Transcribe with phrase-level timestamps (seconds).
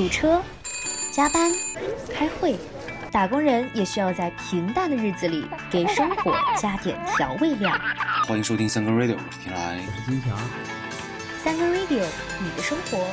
[0.00, 0.40] 堵车、
[1.12, 1.52] 加班、
[2.10, 2.56] 开会，
[3.12, 7.70] 打工人也需要在平淡的日子里给生活加点调味料。
[8.26, 9.78] 欢迎收听三更 radio，我是天来。
[9.86, 10.38] 我是金强。
[11.44, 12.02] 三更 radio，
[12.38, 13.06] 你的生活.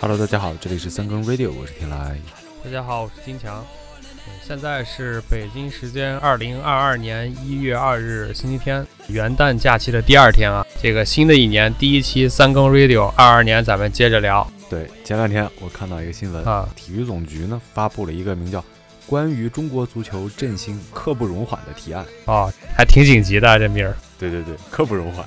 [0.00, 2.16] Hello，大家好，这里是三更 radio，我是天来。
[2.64, 3.58] 大家好，我是金强。
[3.58, 10.64] 嗯现在是北京时间二零二二年一月二日星期天，元旦假期的第二天啊。
[10.82, 16.68] 这个新的一年第一期三更 radio，二二年咱们接着聊对，前两天我看到一个新闻，啊。
[16.74, 18.60] 体育总局呢发布了一个名叫
[19.06, 22.04] 《关于中国足球振兴刻不容缓的提案》。
[22.24, 23.96] 哦，还挺紧急的这名儿。
[24.18, 25.24] 对对对，刻不容缓，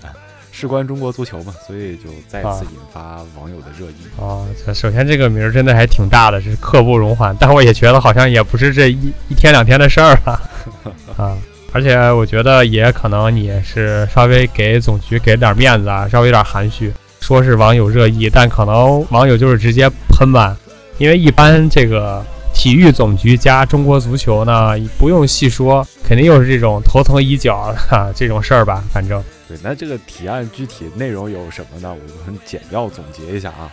[0.51, 3.95] 事关中国足球嘛，所以就再啊次引发网友的热议。
[4.17, 7.35] 哦，首先这个名儿真的还挺大的，是刻不容缓。
[7.39, 10.41] 但我也觉得好像也不是这一一天两天的事儿了
[11.17, 11.37] 啊。
[11.71, 20.57] 而且我觉得也可能你是稍微给总局给点面子啊，稍微有点含蓄，说是网友热议，但可能网友就是直接喷吧，
[20.97, 31.93] 因为一般这个体育总局加中国足球呢，不用细说，肯定又是这种头疼医脚哈、这种事儿吧，反正对，那这个提案具体内容有什么呢？
[31.93, 33.71] 我们简要总结一下啊。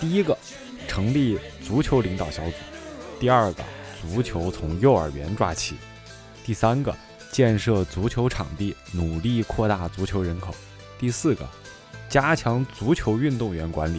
[0.00, 0.36] 第一个，
[0.88, 2.52] 成立足球领导小组；
[3.20, 3.62] 第二个，
[4.00, 5.74] 足球从幼儿园抓起；
[6.44, 6.94] 第三个，
[7.36, 10.52] 建设足球场地，努力扩大足球人口；
[10.98, 11.46] 第四个，
[12.08, 13.98] 加强足球运动员管理；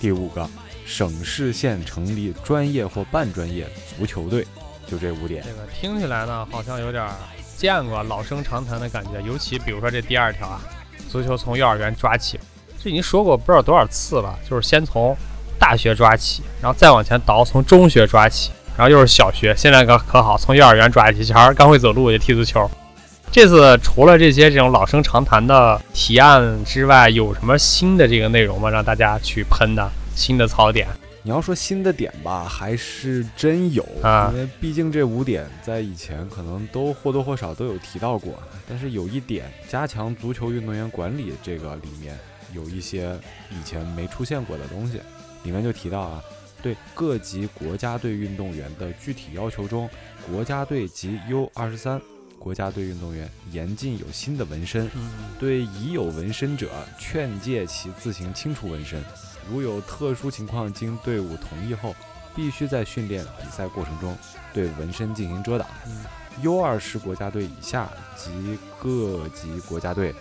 [0.00, 0.50] 第五个，
[0.84, 4.44] 省市县成立专业或半专业足球队。
[4.84, 5.52] 就这五点这。
[5.54, 7.08] 个听起来呢，好像有点
[7.56, 9.20] 见过老生常谈的感觉。
[9.20, 10.60] 尤其比如说这第二条啊，
[11.08, 12.36] 足球从幼儿园抓起，
[12.82, 15.16] 这已经说过不知道多少次了，就是先从
[15.56, 22.70] 大学抓起，然后再往前倒，从中学抓起，然后又是小学，现在可可好，从幼儿园抓起，小孩儿刚会走路就踢足球。
[23.30, 28.68] 这次除了这些这种老生常谈的提案之外，有什么新的这个内容吗？
[28.68, 30.86] 让大家去喷的新的槽点？
[31.22, 38.34] 你要说新的点吧，还是真有啊因为毕竟这五点在以前可能都或多或少都有提到过。
[38.68, 42.18] 但是有一点，加强足球运动员管理这个里面
[42.52, 43.16] 有一些
[43.50, 45.00] 以前没出现过的东西，
[45.44, 46.20] 里面就提到啊，
[46.62, 49.90] 对各级国家队运动员的具体要求中，
[50.30, 52.00] 国家队及 U 二十三
[52.38, 59.02] 国家队运动员严禁有新的纹身，嗯，对已有纹身者，劝诫其自行清除纹身。
[59.50, 61.94] 如有特殊情况，经队伍同意后，
[62.34, 64.16] 必须在训练比赛过程中
[64.54, 65.68] 对纹身进行遮挡。
[65.86, 66.04] 嗯
[66.40, 70.14] U 二十国家队以下及各级国家队，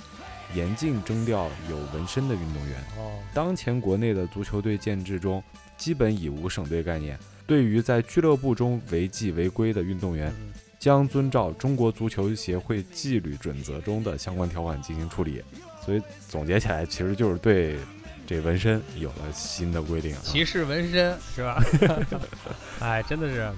[0.53, 2.78] 严禁征调有纹身的运动员。
[2.97, 5.41] 哦，当前国内的足球队建制中，
[5.81, 7.18] 基本已无省队概念。
[7.47, 15.44] 对于在俱乐部中违纪违规的运动员，嗯将遵照中国足球协会纪律准则中的相关条款进行处理。
[15.84, 17.78] 所以总结起来，其实就是对
[18.28, 20.19] 这纹身有了新的规定啊。
[20.24, 21.64] 歧视纹身是吧？
[22.80, 23.52] 哎，真的是，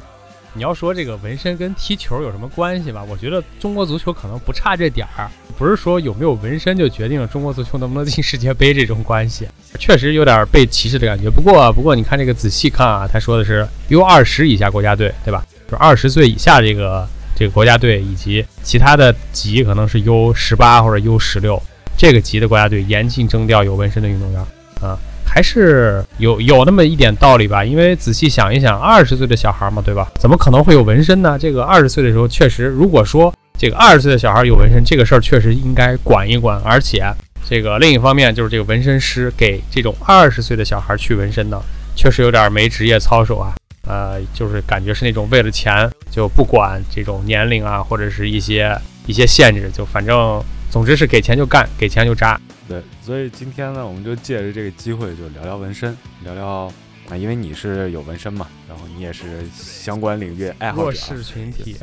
[0.55, 3.03] 你要说这个纹身跟踢球有什么关系吧？
[3.09, 5.27] 我觉得中国足球可能不差这点儿，
[5.57, 9.47] 不是说有没有纹身就决定了中国足球能不能进世界杯这种关系，
[9.79, 11.27] 确实有点被歧视的感觉。
[11.29, 15.43] 不过，不过你看这个仔细看啊，他说的是 U 二十以下国家队，对吧？
[15.69, 21.59] 就二十岁以下这个这个国家队以及其他的级可能是 U 十八或者 U 十六
[21.97, 24.39] 这个级的国家队严禁征调有纹身的运动员
[24.81, 24.99] 啊。
[25.33, 30.07] 还是有有那么一点道理吧，因为仔细想一想，二十岁的小孩嘛，对吧？
[30.19, 31.39] 怎么可能会有纹身呢？
[31.39, 36.61] 这个二十岁的时候，确实，如果说这个二十岁的小孩有纹身，这个事儿确实应该管一管。
[36.63, 37.11] 而且，
[37.49, 41.59] 这个另一方面就是这个纹身师给这种二十岁的小孩去纹身呢，
[41.95, 43.55] 确实有点没职业操守啊。
[43.87, 50.39] 呃，就是感觉是那种为了钱就不管这种年龄啊，或者是一些一些限制，就反正
[50.69, 52.39] 总之是给钱就干，给钱就扎。
[52.67, 56.71] 对，所以今天呢，我们就借着这个机会，就聊聊纹身，聊聊
[57.09, 61.75] 啊，因为你是有纹身嘛，然后你也是相关领域爱好者啊，弱势群体，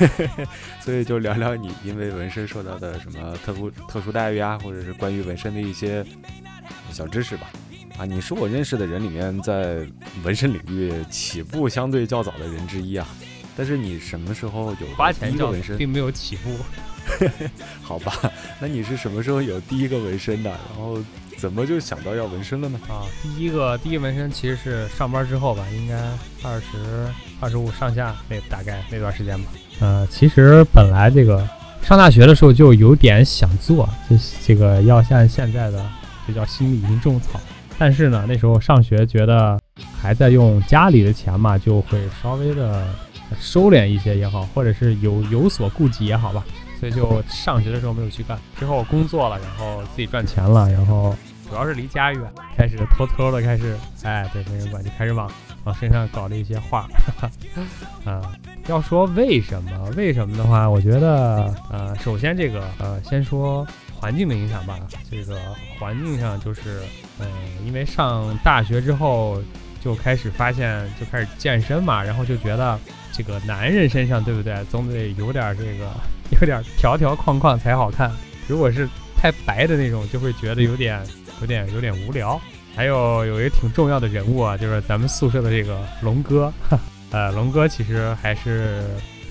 [0.80, 6.04] 所以就聊聊你因为纹身受到的什么特殊特殊待遇啊，或者是关于纹身的一些
[6.90, 7.50] 小知识吧。
[7.98, 9.86] 啊，你是我认识的人里面在
[10.24, 13.06] 纹身领域起步相对较早的人之一啊。
[13.56, 15.76] 但是你什么时候有花第钱叫纹身？
[15.76, 16.56] 并没有起步。
[17.82, 18.12] 好吧，
[18.60, 20.50] 那你是什么时候有第一个纹身的？
[20.50, 20.98] 然后
[21.36, 22.78] 怎么就想到要纹身了呢？
[22.88, 25.94] 啊，第一个第一个纹身其实是上班之后吧，应该
[26.42, 27.06] 二十
[27.40, 29.50] 二十五上下那大概那段时间吧。
[29.80, 31.48] 呃，其实本来这个
[31.82, 35.84] 上大学的时候就有点想做，这这个要像现在的
[36.26, 37.40] 这叫心里已经种草。
[37.80, 39.56] 但是呢，那时候上学觉得
[40.02, 42.84] 还在用家里的钱嘛，就会稍微的
[43.38, 46.44] 收敛一些也好，或者是有有所顾忌也好吧，
[46.78, 48.38] 所以就上学的时候没有去干。
[48.58, 51.14] 之后工作了，然后自己赚钱了，然后
[51.48, 52.22] 主要是离家远，
[52.56, 55.30] 开始偷偷的开始，哎，对，没人管，就开始往
[55.64, 56.88] 往身上搞了一些画。
[58.04, 58.22] 啊，
[58.66, 59.90] 要说为什么？
[59.96, 64.78] 为什么的话，我觉得，呃，首先这个，呃，先说环境的影响吧。
[65.10, 65.40] 这个
[65.78, 66.82] 环境上就是，
[67.18, 67.26] 嗯，
[67.66, 69.42] 因为上大学之后
[69.80, 72.78] 就开始发现，就开始健身嘛，然后就觉得
[73.12, 74.62] 这个男人身上，对不对？
[74.70, 75.90] 总得有点这个，
[76.30, 78.10] 有点条条框框才好看。
[78.46, 81.02] 如果是太白的那种，就会觉得有点、
[81.40, 82.40] 有点、有点无聊。
[82.74, 86.52] 还有有一个挺重要的人物啊，就是咱们宿舍的这个龙哥。
[87.10, 88.84] 呃，龙哥其实还是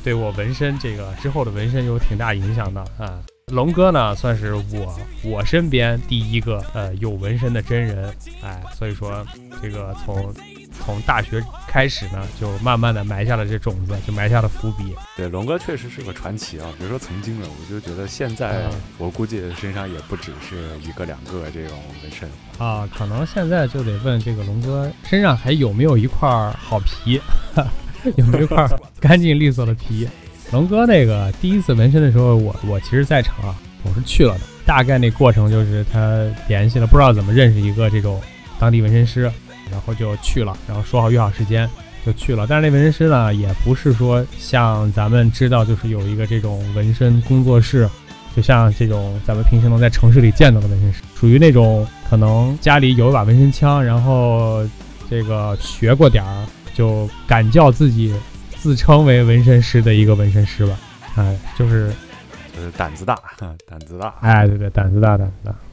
[0.04, 3.22] 对我纹身这个之后的纹身有挺大影响的啊。
[3.54, 9.26] 龙哥呢，算是我我身边第一个呃有纹身的真人，哎，所以说
[9.62, 10.34] 这个从。
[10.84, 14.96] 从大学开始呢，就慢慢的埋下了这种子，就埋下了伏笔。
[15.16, 16.68] 对，龙哥确实是个传奇啊！
[16.78, 22.88] 别说曾经了，我就觉得现在我估计身上也不只是一个两个这种纹身啊。
[22.96, 27.20] 可能现在就得问这个龙哥身上还有没有一块好皮，
[28.16, 28.68] 有没有一块
[29.00, 30.08] 干净利索的皮？
[30.52, 34.42] 龙哥那个第一次纹身的时候，我我其实在场啊，我是去了的。
[34.66, 38.22] 大概那过程就是他联系了，不知道怎么认识一个这种
[38.60, 39.32] 当地纹身师。
[39.72, 41.70] 然后就去了，然后说好约好时间
[42.06, 42.46] 就去了。
[42.48, 47.90] 但是那纹身师呢，也不是说像咱们知道，就是有一个这种纹身工作室，
[48.36, 54.66] 就像这种咱们平时能在城市里见到的纹身师，属于那种可能家里有一把纹身枪，然后
[55.10, 58.14] 这个学过点儿，就敢叫自己
[58.56, 60.78] 自称为纹身师的一个纹身师吧。
[61.16, 61.92] 哎，就是
[62.56, 64.14] 就是胆子大，胆子大。
[64.22, 65.56] 哎，对对，胆子大，胆子大。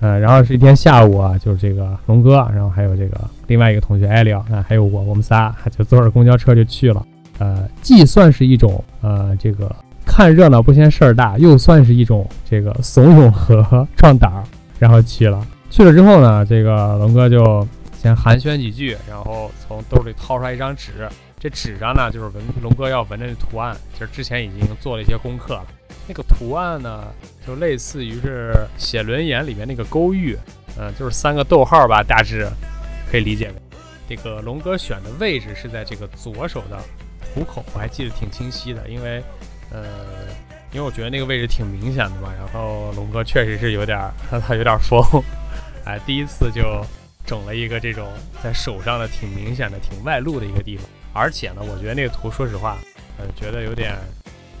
[0.00, 7.06] 呃，然后是一天下午啊，就是这个龙哥，然后还有这个另外一个同学艾利奥，还有我，我们仨就坐着公交车就去了。
[7.38, 9.74] 呃，既算是一种呃这个
[10.06, 14.42] 看热闹不嫌事儿大，又算是一种这个怂恿和 壮胆儿，
[14.78, 15.46] 然后去了。
[15.70, 21.08] 去了之后呢，这个龙哥就先寒暄几句，然后从兜里掏出来一张纸，
[21.38, 25.62] 这纸上呢就是文龙哥要纹的图案，就是之前已经做了一些功课了。
[26.08, 27.06] 那个图案呢，
[27.46, 30.36] 就类似于是写轮眼里面那个勾玉，
[30.76, 32.48] 嗯，就是三个逗号吧，大致
[33.10, 33.54] 可以理解为。
[34.08, 36.76] 这个龙哥选的位置是在这个左手的
[37.32, 39.22] 虎口，我还记得挺清晰的，因为，
[39.70, 39.84] 呃，
[40.72, 42.32] 因为我觉得那个位置挺明显的嘛。
[42.36, 43.96] 然后龙哥确实是有点，
[44.28, 45.00] 他 有点疯，
[45.84, 46.84] 哎，第一次就
[47.24, 48.08] 整了一个这种
[48.42, 50.84] 在手上的挺明显的、挺外露的一个地方。
[51.12, 52.76] 而且呢，我觉得那个图，说实话，
[53.16, 53.94] 呃，觉得有点。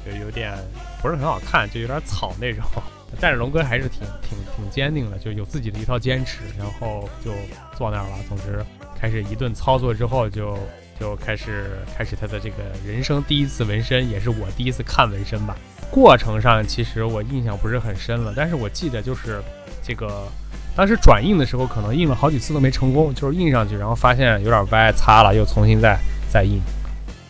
[0.04, 0.56] 就有点
[1.02, 2.62] 不是很好看，就有点草那种。
[3.20, 7.32] 但是龙哥还是挺挺挺坚定的，就有自己的一套坚持，然后就
[7.76, 8.16] 坐那儿了。
[8.28, 8.64] 总之，
[8.98, 10.56] 开始一顿操作之后，就
[10.98, 12.56] 就开始开始他的这个
[12.86, 15.56] 人生第一次纹身，也是我第一次看纹身吧。
[15.90, 19.42] 过程上其实我印象不是很深了，但是我记得就是
[19.82, 20.28] 这个
[20.76, 25.98] 当时转印的时候，可能印了好几次都没成功，就是印上去，然后发现有点歪，擦了又重新再
[26.32, 26.60] 再印。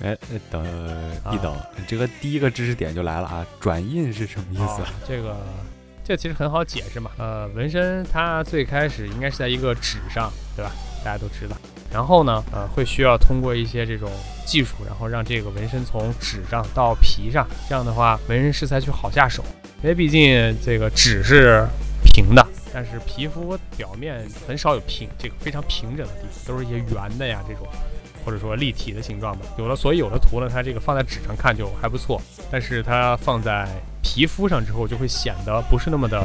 [0.02, 0.16] 哎，
[0.50, 0.64] 等
[1.30, 1.54] 一等，
[1.86, 3.46] 这个第一个知识点就来了啊！
[3.60, 4.82] 转印是什么意思？
[5.06, 5.36] 这个，
[6.02, 7.10] 这其实很好解释嘛。
[7.18, 10.72] 呃，纹身它最开始应该是在一个纸上，对吧？
[11.04, 11.54] 大家都知道。
[11.92, 14.10] 然后呢，呃，会需要通过一些这种
[14.46, 19.44] 技术，然后让这个纹身从纸上到皮上，这样的话纹身师才去好下手。
[19.82, 21.66] 因为毕竟这个纸是
[22.04, 27.66] 平的，但是皮肤表面很少有平这个非常平整的地方，都是一些圆的呀这种。
[28.24, 33.68] 或者说立体的形状吧，有了，所以有的图呢，它这个放在纸上看就还不错，但是它放在
[34.02, 36.24] 皮肤上之后，就会显得不是那么的，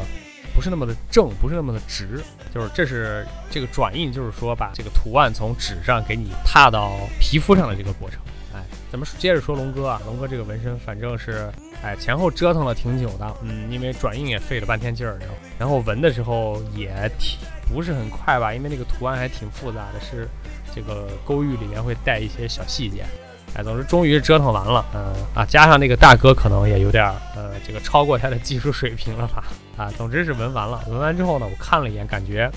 [0.53, 2.23] 不是那么的正，不是那么的直。
[2.53, 8.19] 就是这是这个转印，就是说把这个图案从纸上给你踏到皮肤上的这个过程。
[8.53, 11.51] 哎，咱们接着说龙哥啊，龙哥这个纹身反正是，
[11.83, 17.37] 哎，前后折腾了挺久的，嗯，因为转印也费了半天劲儿，然后然后纹的时候也挺
[17.67, 20.27] 不是很快吧，因为那个图案还挺复杂的，是。
[20.74, 23.05] 这个勾玉里面会带一些小细节，
[23.53, 29.45] 哎，总之终于是折腾完了，嗯啊，加上那个大哥可能也有点呃，这个超过他的技术水平了吧，
[29.77, 32.51] 啊，总之是纹完了，纹完之后呢，我看了一眼，感觉，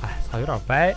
[0.00, 0.94] 哎，操，有点歪，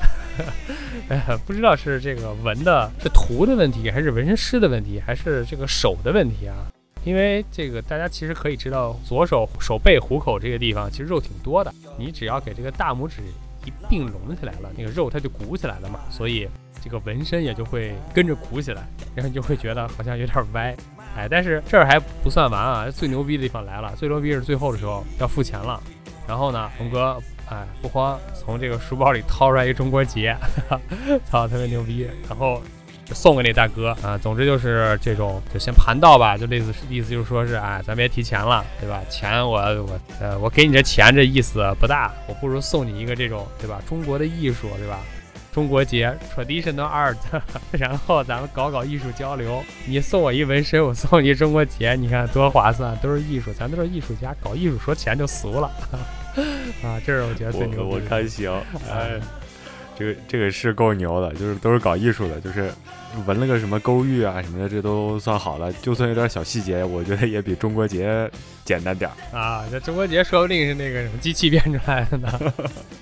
[1.10, 6.56] 哎，不知道是这个纹的是图的问题，还是纹身师的问题，还是这个手的问题啊？
[7.08, 13.22] 因为这个大家其实可以知道，左手手背虎口这个地方其实肉挺多的，你只要给这个大拇指。
[13.66, 16.48] 一并隆起来了，那个肉它就鼓起来了嘛，所以
[16.82, 20.74] 这个纹身也就会跟着鼓起来，然后你就会觉得好像有点歪，
[21.18, 25.84] 哎，但是这儿还不算完啊，最牛逼的地方来了，最牛逼是最后的时候要付钱了，
[26.26, 30.34] 然后呢，龙哥，哎，不慌，从这个书包里掏出来一中国结，
[31.30, 32.62] 操，特别牛逼，然后
[33.14, 34.18] 送给那大哥啊。
[34.18, 39.02] 总之就是这种，就先盘道吧，就类似意思就是说是，啊，咱别提钱了，对吧？
[39.10, 43.82] 钱我我呃我给你这钱这意思不大，我不如送你一个这种，对吧？
[43.88, 45.00] 中国的艺术，对吧？
[45.54, 47.16] 中国节 traditional art，
[47.72, 49.64] 然后咱们搞搞艺术交流。
[49.88, 55.72] 你送我一纹身，我送你中国节，你看多划算，都是艺术，咱都是艺术家，搞艺术说钱就俗了
[56.84, 57.02] 啊！
[57.04, 58.10] 这是我觉得最牛我我逼的。
[58.10, 58.52] 看行，
[58.88, 59.20] 哎，
[59.98, 62.72] 这个这个是够牛的，就是都是搞艺术的，就是
[63.26, 65.74] 纹了个什么勾玉啊什么的，这都算好了。
[65.74, 68.30] 就算有点小细节，我觉得也比中国结
[68.64, 72.30] 简单点儿，啊，这中国结说不定是那个什么机器变出来的呢。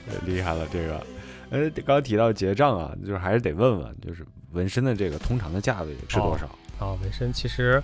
[0.08, 1.06] 呃 厉害了这个。
[1.52, 6.46] 呃，刚刚提到结账啊，就是还是得问问，就是纹身的这个通常的价位是多少？
[6.80, 7.82] 啊，纹身其实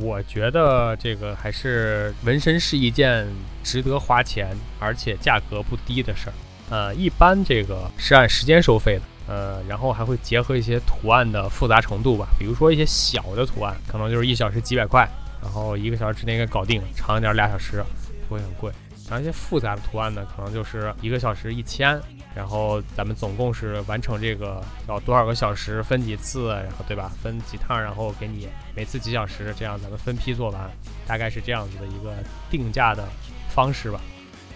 [0.00, 3.26] 我觉得这个还是纹身是一件
[3.62, 6.32] 值得花钱，而且价格不低的事儿。
[6.70, 15.08] 呃，一般这个是按时间收费的，呃，然后还会结合一些图案的复杂程度吧，比如说一些小的图案，可能就是一小时几百块，
[15.42, 17.84] 然后一个小时之内给搞定，长一点俩小时
[18.28, 18.72] 不会很贵。
[19.06, 22.00] 然后一些复杂的图案呢，可能就是一个小时一千，
[22.34, 27.12] 然后咱们总共是完成这个要多少个小时，分几次，然后对吧？
[27.22, 30.70] 分几趟，然后给你每次几小时，这样咱们分批做完，
[31.06, 32.14] 大概是这样子的一个
[32.50, 33.06] 定价的
[33.50, 34.00] 方式吧。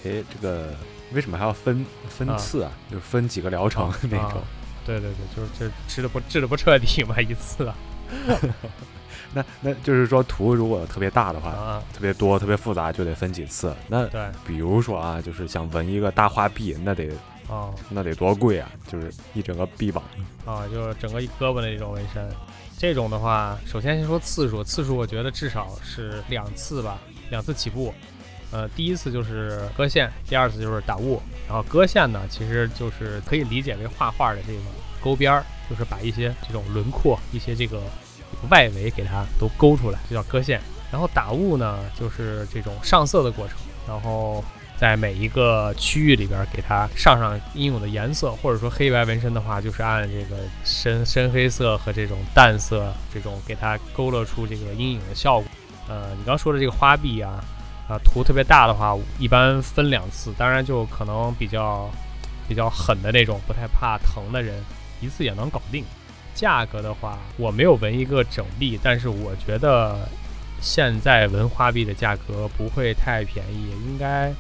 [0.05, 0.73] 诶，这个
[1.13, 2.73] 为什么还要分分啊次啊？
[2.91, 4.39] 就是分几个疗程 那种啊。
[4.85, 7.77] 对对对，就是这治的不治的不彻底嘛，一次啊
[9.35, 13.75] 那那就是说图如果特别大的话，啊，特别多、特别复杂，就得分几次。
[13.87, 17.11] 那对比如说啊，就是想纹一个大花臂，那得
[17.47, 18.71] 啊那得多贵啊！
[18.91, 20.03] 就是一整个臂膀。
[20.47, 22.27] 啊，就是整个一胳膊的那种纹身。
[22.79, 26.99] 这种的话，首先先说次数，次数我觉得至少是两次吧，
[27.29, 27.93] 两次起步。
[28.51, 31.21] 呃，第一次就是割线，第二次就是打雾。
[31.47, 34.61] 然后割线呢，其实就是可以理解为画画的这个
[35.01, 37.81] 勾边儿，就是把一些这种轮廓、一些这个
[38.51, 40.61] 外围给它都勾出来，就叫割线。
[40.91, 44.43] 然后打雾呢，就是这种上色的过程，然后
[44.79, 55.51] 在每一个区域里边给它上上应有的颜色，或者说黑白纹身的话，就是按这个深深黑色和这种淡色这种给它勾勒出这个阴影的效果。
[55.89, 57.45] 呃，你刚说的这个花臂啊，
[57.89, 61.91] 啊图特别大的话，一般分两次，当然就可能比较
[62.47, 64.63] 比较狠的那种，不太怕疼的人，
[65.01, 65.85] 一次也能搞定。
[66.35, 70.09] 价格的话，我没有纹一个整币，但是我觉得
[70.61, 74.33] 现在纹花臂的价格不会太便宜，应该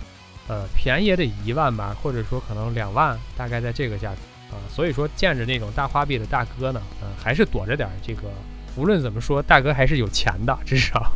[0.47, 4.17] 呃便宜也得一万吧，或者说可能两万，大概在这个价格
[4.50, 7.88] 啊、所以说见着那种大花臂的大哥呢，嗯、还是躲着点。
[8.02, 8.23] 这个
[8.76, 11.12] 无论怎么说，大哥还是有钱的，至少。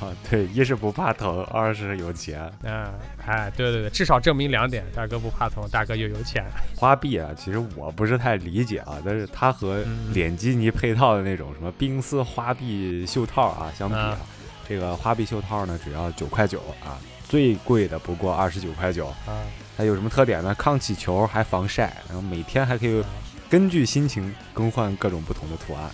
[0.00, 2.50] 啊， 对，一是不怕疼，二是有钱。
[2.62, 2.86] 嗯，
[3.26, 6.44] 哎，对对对，至少证明两点：大哥不怕疼，大哥又有钱。
[6.76, 13.96] 花臂啊，其实我不是太理解啊，但是它和嗯脸基尼配套的那种什么冰丝花臂袖套啊相比
[14.68, 19.06] 这个花臂袖套呢只要九块九啊，最贵的不过二十九块九。
[19.06, 19.42] 啊，
[19.76, 20.54] 它有什么特点呢？
[20.56, 23.04] 抗起球，还防晒，然后每天还可以
[23.50, 25.90] 根据心情更换各种不同的图案。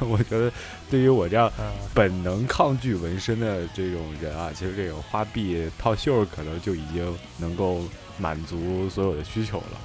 [0.08, 0.50] 我觉得
[0.92, 7.80] 对于我这样嗯本能抗拒纹身的这种人啊，其实这个花臂套袖可能就已经能够
[8.18, 9.78] 满足所有的需求了。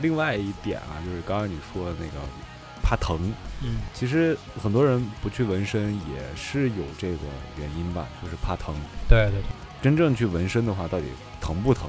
[0.00, 2.12] 另外一点啊，就是刚刚你说的那个
[2.80, 7.18] 怕疼，嗯其实很多人不去纹身也是有这个
[7.58, 8.72] 原因吧，就是怕疼。
[9.08, 9.50] 对对对，
[9.82, 11.06] 真正去纹身的话，到底
[11.40, 11.88] 疼不疼？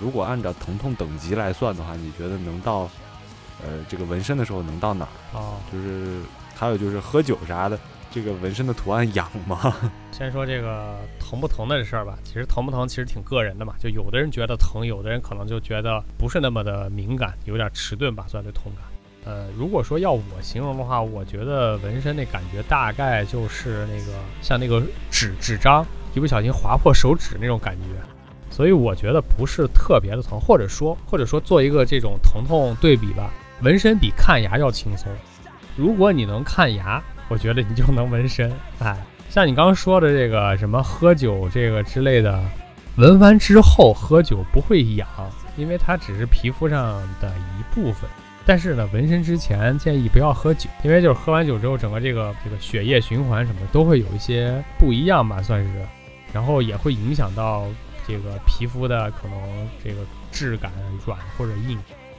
[0.00, 2.88] 如果按照疼痛等级来算的话，你觉得能到
[3.60, 5.36] 呃这个纹身的时候能到哪儿？
[5.36, 6.20] 哦，就是
[6.54, 7.76] 还有就是喝酒啥的，
[8.14, 9.74] 这个纹身的图案痒吗？
[10.12, 18.84] 先说这个疼不疼的事儿吧，其实疼不疼其实挺个人的嘛，就有的人觉得疼，有的人可能就觉得不是那么的敏感，有点迟钝吧，算是痛感。
[19.24, 24.80] 呃，如果说要我形容的话，我觉得纹身那感觉大概就是那个像那个
[25.10, 27.98] 纸纸张一不小心划破手指那种感觉，
[28.48, 35.10] 所以我觉得不是特别的疼，或者说或者说做一个这种疼痛对比吧，纹身比看牙要轻松。
[35.76, 38.52] 如果你能看牙，我觉得你就能纹身。
[38.78, 38.96] 哎，
[39.28, 42.42] 像你刚刚说的这个什么喝酒这个之类的，
[42.96, 45.08] 纹完之后喝酒不会痒，
[45.56, 48.08] 因为它只是皮肤上的一部分。
[48.46, 55.70] 但是呢，纹身之前建议不要喝酒，因为就是喝完酒之后，整个这个这个血液循环什么都会有一些不一样吧，算是，
[56.30, 57.66] 然后也会影响到
[58.06, 60.70] 这个皮肤的可能这个质感
[61.06, 61.78] 软或者硬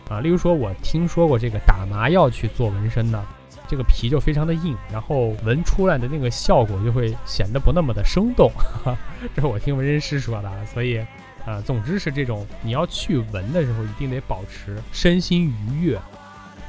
[0.09, 0.19] 啊。
[0.19, 3.23] 例如说，我听说过这个打麻药去做纹身呢，
[3.67, 8.51] 这个皮就非常的硬，然后纹出来的那个效果就会显得不那么的生动，
[9.35, 10.55] 这是我听纹身师说的，啊。
[10.65, 10.97] 所以，
[11.45, 15.99] 啊，总之是这种你要去纹的时候，一定得保持身心愉悦，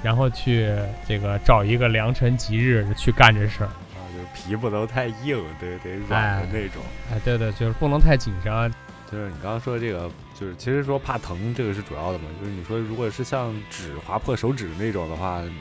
[0.02, 0.74] 然后去
[1.06, 3.66] 这个找一个良辰吉日去干这事儿。
[3.66, 6.82] 啊，就是皮不能太硬，得得软的那种。
[7.10, 8.72] 哎，对对，就是不能太紧张。
[9.10, 12.24] 就是你刚刚说这个，就是其实说怕疼这个是主要的嘛。
[12.40, 15.52] 就是你说如果是像纸划破手指那种的话，嗯，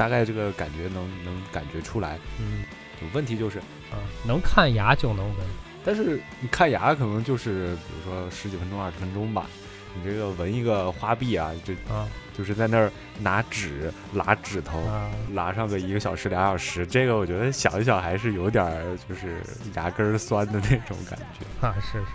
[0.00, 2.18] 大概这个感觉能能感觉出来。
[2.38, 2.64] 嗯，
[3.02, 3.58] 有问题就是，
[3.92, 5.46] 啊，能看牙就能闻。
[5.84, 9.44] 但是你看牙可能就是比如说十几分钟、二十分钟吧。
[9.92, 19.42] 你这个闻一个花臂啊，这啊，就是在那儿拿纸拉指头，啊，拉上个一个小时、俩小时，这个我觉得想一想还是有点儿就是
[19.74, 21.44] 牙根儿酸的那种感觉。
[21.66, 22.06] 啊，是是，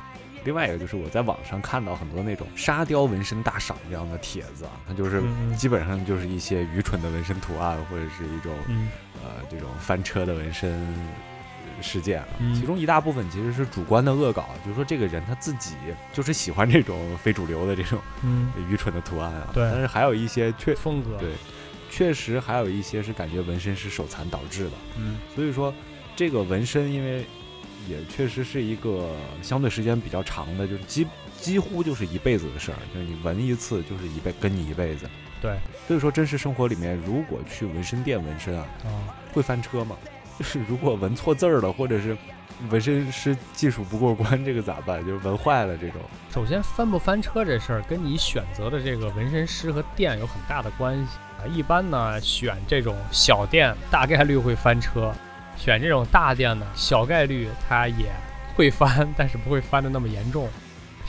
[0.46, 5.22] 另外一个就是我在网上看到很多那种沙雕纹身大赏这样的帖子啊，它就是
[5.58, 8.88] 基本上就是一些愚蠢的纹身图案，或者是一种嗯
[9.24, 12.28] 呃这种翻车的纹身呃事件啊。
[12.40, 15.76] 嗯其中一大部分其实是主观的恶搞，就是说这个人他自己
[16.14, 19.50] 就是喜欢这种非主流的这种嗯，愚蠢的图案啊。
[19.54, 21.32] 对但是还有一些确风格，对
[21.90, 24.72] 确实还有一些是感觉纹身是手残导致的。
[24.98, 25.74] 嗯所以说，
[26.16, 27.26] 这个纹身因为
[27.88, 29.10] 也确实是一个
[29.42, 31.08] 相对时间比较长的，就是几
[31.40, 35.10] 几乎就是一辈子的事儿，就是你纹一次就是一辈跟你一辈子。
[35.42, 38.90] 对，所以说真实生活里面，如果去纹身店纹身啊，啊，
[39.34, 39.96] 会翻车吗？
[40.40, 42.18] 就是如果纹错字儿了，或者是
[42.70, 45.06] 纹身师技术不过关，这个咋办？
[45.06, 46.02] 就是纹坏了这种。
[46.34, 51.48] 首先翻不翻车这事儿跟你选择的这个纹身师和店有很大的关系啊。
[51.48, 55.14] 一般呢，选这种小店大概率会翻车，
[55.56, 58.06] 选这种大店呢，小概率它也
[58.56, 60.48] 会翻，但是不会翻的那么严重。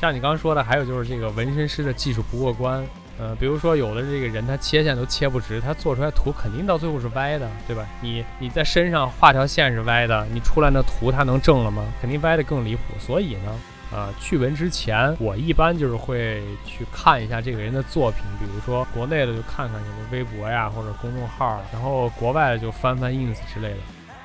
[0.01, 2.85] 像你刚刚说的，还有就是这个纹身师的技术不过关。
[3.19, 7.87] 呃，比如说有的这个人他切线都切不直，他做出来图肯定到最后是歪的，对吧？
[8.03, 11.83] 你你在身上画条线是歪的，你出来那图他能正了吗？
[11.99, 12.83] 肯定歪的更离谱。
[12.99, 13.59] 所以呢，
[13.91, 23.79] 呃，去纹之前，我一般就是会去看一下这个人的作品，比如说国内的就看看有个微博呀或者公众号，然后国外的就翻翻 ins 之类的。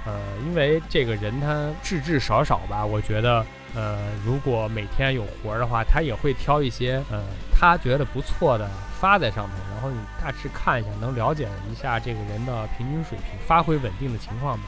[0.05, 14.63] 呃，因为这个人他至至少少吧，我觉得，呃，如果每天有活儿的话，他也会挑一些呃他觉得不错的发在上面，然后你大致看一下，能了解一下这个人的平均水平、发挥稳定的情况吧。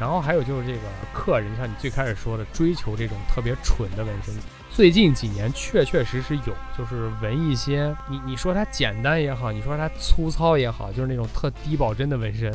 [0.00, 0.80] 然后还有就是这个
[1.12, 4.32] 客人，像你最开始说的，追求这种特别蠢的纹身。
[4.70, 12.52] 最近几年确确实实有，就是纹一些你你说它简单也好，你说它粗糙也好，就是那种特低保真的纹身，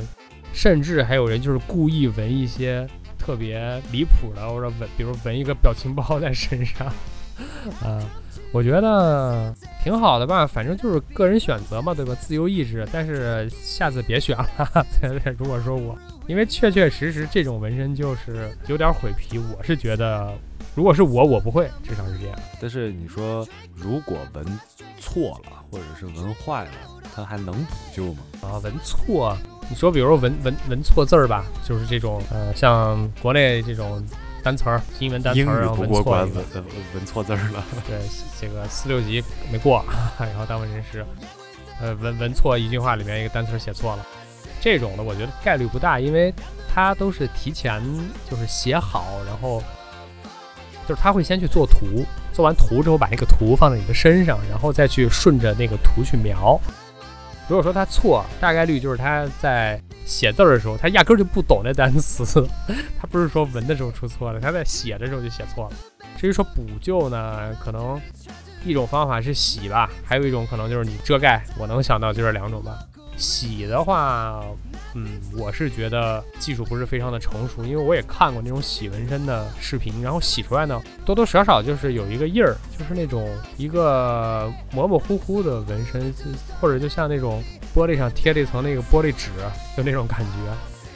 [0.53, 2.87] 甚至还有人就是故意纹一些
[3.17, 6.87] 特别离谱的，或者纹，比如纹一个表情包在身上，
[7.81, 7.99] 啊、
[8.51, 12.13] 我觉得挺好的吧，反正就是个人选择嘛，对吧？
[12.15, 12.87] 自由意志。
[12.91, 14.85] 但是下次别选了，
[15.37, 20.31] 如果说我，因为确确实实这种纹身就是有点毁皮，我是觉得，
[20.75, 22.39] 如果是我，我不会，至少是这样。
[22.59, 24.59] 但是你说如果纹
[24.99, 26.71] 错了，或者是纹坏了，
[27.15, 28.19] 它还能补救吗？
[28.41, 29.37] 啊，纹错，
[29.69, 34.03] 你说比如说纹纹纹错字儿吧，就是这种呃，像国内这种
[34.43, 37.63] 单词儿、英文单词儿，然后不过关，纹错一个纹，纹纹错字儿了。
[37.87, 37.99] 对，
[38.41, 39.85] 这个四六级没过，
[40.17, 41.05] 然后当纹身师，
[41.79, 44.05] 呃，纹纹错一句话里面一个单词儿写错了，
[44.59, 46.33] 这种的我觉得概率不大，因为
[46.73, 47.79] 它都是提前
[48.27, 49.61] 就是写好，然后
[50.87, 56.59] 就是他会先去做图，做完图之后把那个图放在你的身上，然后再去顺着那个图去描。
[57.47, 62.47] 如果说他错，大概率就是他在写字儿的时候，他压根儿就不懂那单词，
[62.99, 65.75] 他不是说文的时候出错了，他在写的时候就写错了。
[66.17, 67.99] 至于说补救呢，可能
[68.63, 71.43] 一种方法是洗吧，还有一种可能就是你遮盖。
[71.57, 72.79] 我能想到就这两种吧。
[73.17, 74.41] 洗的话，
[74.95, 83.27] 嗯，我是觉得技术不是非常的成熟，因为我也看过那种洗纹身的视频，然后洗出来呢，多多少少就是有一个印儿，就是那种
[83.57, 86.13] 一个模模糊糊的纹身，
[86.59, 87.43] 或者就像那种
[87.75, 89.29] 玻璃上贴了一层那个玻璃纸，
[89.75, 90.29] 就那种感觉。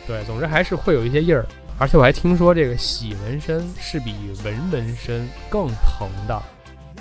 [0.05, 1.45] 对，总之还是会有一些印儿。
[1.79, 6.41] 而且我还听说这个洗纹身是比纹纹身更疼的，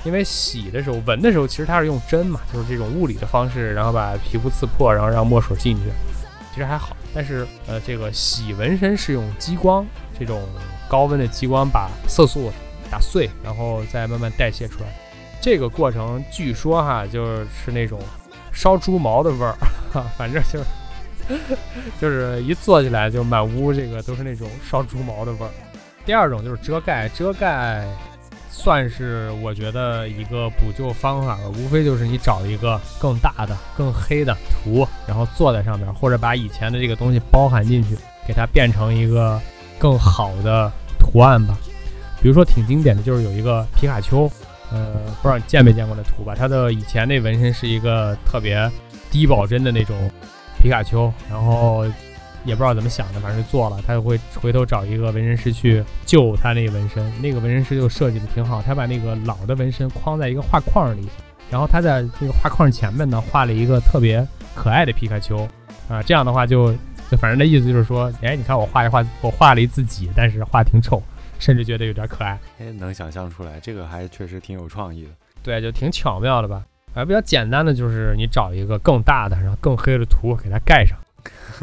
[0.04, 5.84] 因为洗的时候、纹的时候，其实它是用针嘛，就是这种物理的方式，然后把皮肤刺破，然后让墨水进去，
[6.56, 6.96] 其实还好。
[7.14, 9.86] 但是呃，这个洗纹身是用激光
[10.18, 10.42] 这种
[10.88, 12.50] 高温的激光把色素
[12.90, 14.86] 打碎，然后再慢慢代谢出来。
[15.38, 18.00] 这个过程据说哈，就是那种
[18.52, 19.54] 烧猪毛的味儿，
[20.16, 20.64] 反正就是。
[22.00, 25.50] 就是一坐起来就满屋这个都是那种烧猪毛的味儿。
[26.04, 27.84] 第二种就是遮盖，遮盖
[28.58, 39.40] 算是我觉得一个补救方法吧，无非就是你找一个更大的、更黑的图，然后坐在上面，或者把以前的这个东西包含进去，给它变成一个
[39.78, 41.56] 更好的图案吧。
[42.20, 44.28] 比如说挺经典的就是有一个皮卡丘，
[44.72, 46.34] 呃，不知道你见没见过那图吧？
[46.36, 48.68] 它的以前那纹身是一个特别
[49.10, 50.10] 低保真的那种。
[50.58, 51.84] 皮卡丘，然后
[52.46, 53.78] 也不知道怎么想的，反正就做了。
[53.86, 61.06] 他就会回头找一个纹身师去救他那个纹身，那个纹身师就设计的挺好，他把那个老的纹身框在一个画框里，
[61.50, 65.46] 然后他在那个画框前面呢画了一个特别可爱的皮卡丘，
[65.88, 66.72] 啊，这样的话就
[67.10, 71.02] 就反正那意思就是说，哎，你看我画一画，我画了一自己，但是画挺丑，
[71.38, 72.38] 甚至觉得有点可爱。
[72.58, 75.10] 哎，能想象出来，这个还确实挺有创意的。
[75.42, 76.64] 对，就挺巧妙的吧。
[76.94, 80.96] 而比较简单的就是你找一个更大的，然后更黑的图给它盖上。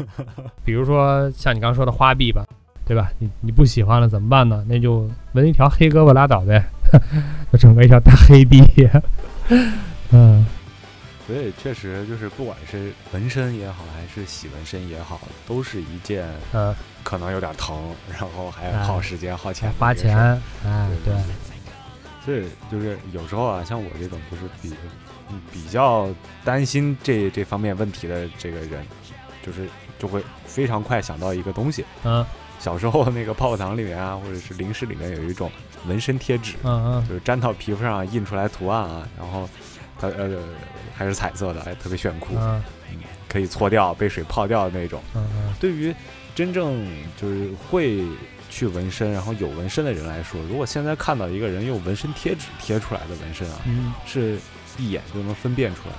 [0.64, 2.44] 比如说像你刚说的花臂吧，
[2.86, 3.10] 对吧？
[3.18, 4.64] 你你不喜欢了怎么办呢？
[4.68, 6.64] 那就纹一条黑胳膊拉倒呗，
[7.52, 8.62] 就整个一条大黑臂。
[10.12, 10.46] 嗯，
[11.26, 17.76] 所以确实就是不管是纹身也好，还是洗纹身也好，都是一件呃，可能有点疼，
[18.10, 20.16] 然后还哎耗时间、耗钱、花钱，
[20.64, 21.14] 哎，对，
[22.24, 24.74] 所以就是有时候啊，像我这种就是比
[25.30, 26.08] 嗯比较
[26.44, 28.84] 担心这这方面问题的这个人，
[29.44, 29.68] 就是
[30.04, 31.82] 就会非常快想到一个东西。
[32.02, 32.24] 嗯。
[32.60, 35.50] 小时候那个泡泡糖里面啊，或者是零食里面有一种
[35.86, 37.08] 纹身贴纸，嗯嗯。
[37.08, 39.48] 就是粘到皮肤上印出来图案啊，然后
[39.98, 40.38] 它呃
[40.94, 42.62] 还是彩色的，哎，特别炫酷，嗯
[43.28, 45.02] 可以搓掉、被水泡掉的那种。
[45.14, 45.94] 嗯嗯，对于
[46.34, 46.86] 真正
[47.20, 48.04] 就是会
[48.48, 53.92] 去纹身，然后有纹身的人来说，如果现在看到一个人用纹身贴纸贴出来的纹身啊，嗯。
[54.06, 54.38] 是
[54.76, 55.98] 一眼就能分辨出来的。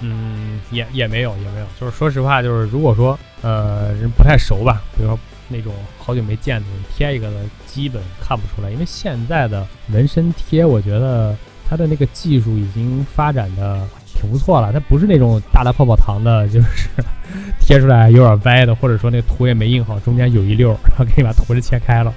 [0.00, 11.36] 嗯，也也没有也没有，就是说实话，就是如果说呃人不太熟吧，比如说那种好久没见的人贴一个的，基本看不出来，因为现在的纹身贴，我觉得
[11.68, 16.88] 它的那个技术已经发展的挺不错了，它不是那种大大泡泡糖的，就是
[17.60, 22.12] 贴出来有点歪的，或者说那图也没印好，中间有一溜，然后给你把图就切开了，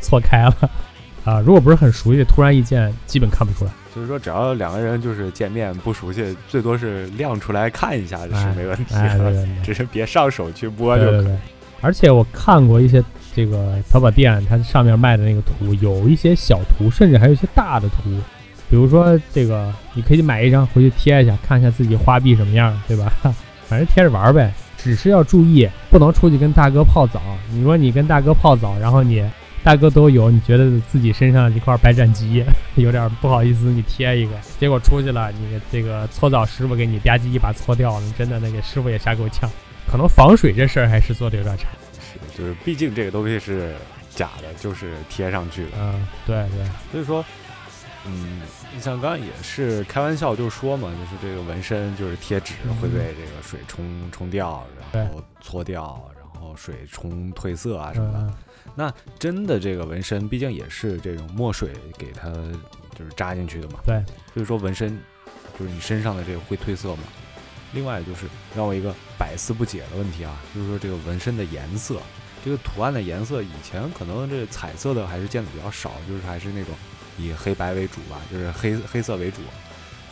[0.00, 0.54] 错开了。
[1.24, 3.70] 啊，如果不是很熟悉，突然一见，基本看不出来。
[3.98, 9.48] 就是说，只要两个人就是见面不熟悉，最多是亮出来看一下是哎没问题哎，对的，对对。
[9.64, 11.10] 只是别上手去摸就可以。
[11.10, 11.38] 对对对，
[11.80, 13.02] 而且我看过一些
[13.34, 18.10] 这个淘宝店，它上面卖的那个图，有一些小图，甚至还有一些大的图。
[18.70, 23.12] 比如说这个，你可以买一张回去贴一下，看一下自己花臂什么样，对吧？
[23.66, 24.52] 反正贴着玩呗。
[24.76, 27.20] 只是要注意，不能出去跟大哥泡澡。
[27.50, 29.28] 你说你跟大哥泡澡，然后你
[29.68, 32.42] 大哥都有，你觉得自己身上一块白斩鸡，
[32.76, 39.46] 有点不好意思，你贴一个，结果出去了，你这个搓澡师傅给你吧唧一把搓掉了，真的那个师傅也吓够呛。
[39.86, 41.68] 可能防水这事儿还是做的有点差。
[42.00, 43.74] 是，就是毕竟这个东西是
[44.08, 45.72] 假的，就是贴上去的。
[45.78, 47.22] 嗯，对对，所以说，
[48.06, 48.40] 嗯，
[48.74, 56.02] 你像刚刚也是开玩笑就说嘛，就是这个纹身就是贴纸嗯会被这个水冲冲掉，然后搓掉，
[56.58, 58.18] 水冲褪色啊什么的。
[58.18, 58.34] 嗯
[58.74, 62.30] 那真的这个纹身，毕竟也是这种墨水给它
[62.96, 63.80] 就是扎进去的嘛。
[63.84, 64.00] 对，
[64.32, 64.96] 所以说纹身
[65.58, 67.02] 就是你身上的这个会褪色嘛。
[67.72, 72.00] 另外就是让我一个百思不解的问题啊，就是说这个纹身的颜色，
[72.44, 76.72] 这个图案的颜色，以前可能这彩色的还是见的比较少，就是还是那种
[77.16, 79.40] 以黑白为主吧，就是黑黑色为主。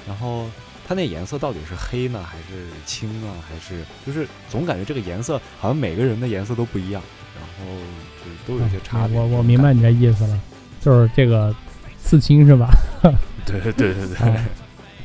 [0.09, 0.49] 然后
[0.89, 7.03] 它那颜色到底是黑呢，还是青啊，还是就是总感觉这个颜色好像每个人的颜色都不一样，
[7.35, 7.75] 然后
[8.25, 9.19] 就是都有一些差别。
[9.19, 10.41] 嗯我我明白你这意思了，
[10.81, 11.53] 就是这个
[11.99, 12.69] 刺青是吧？
[13.45, 14.35] 对对对对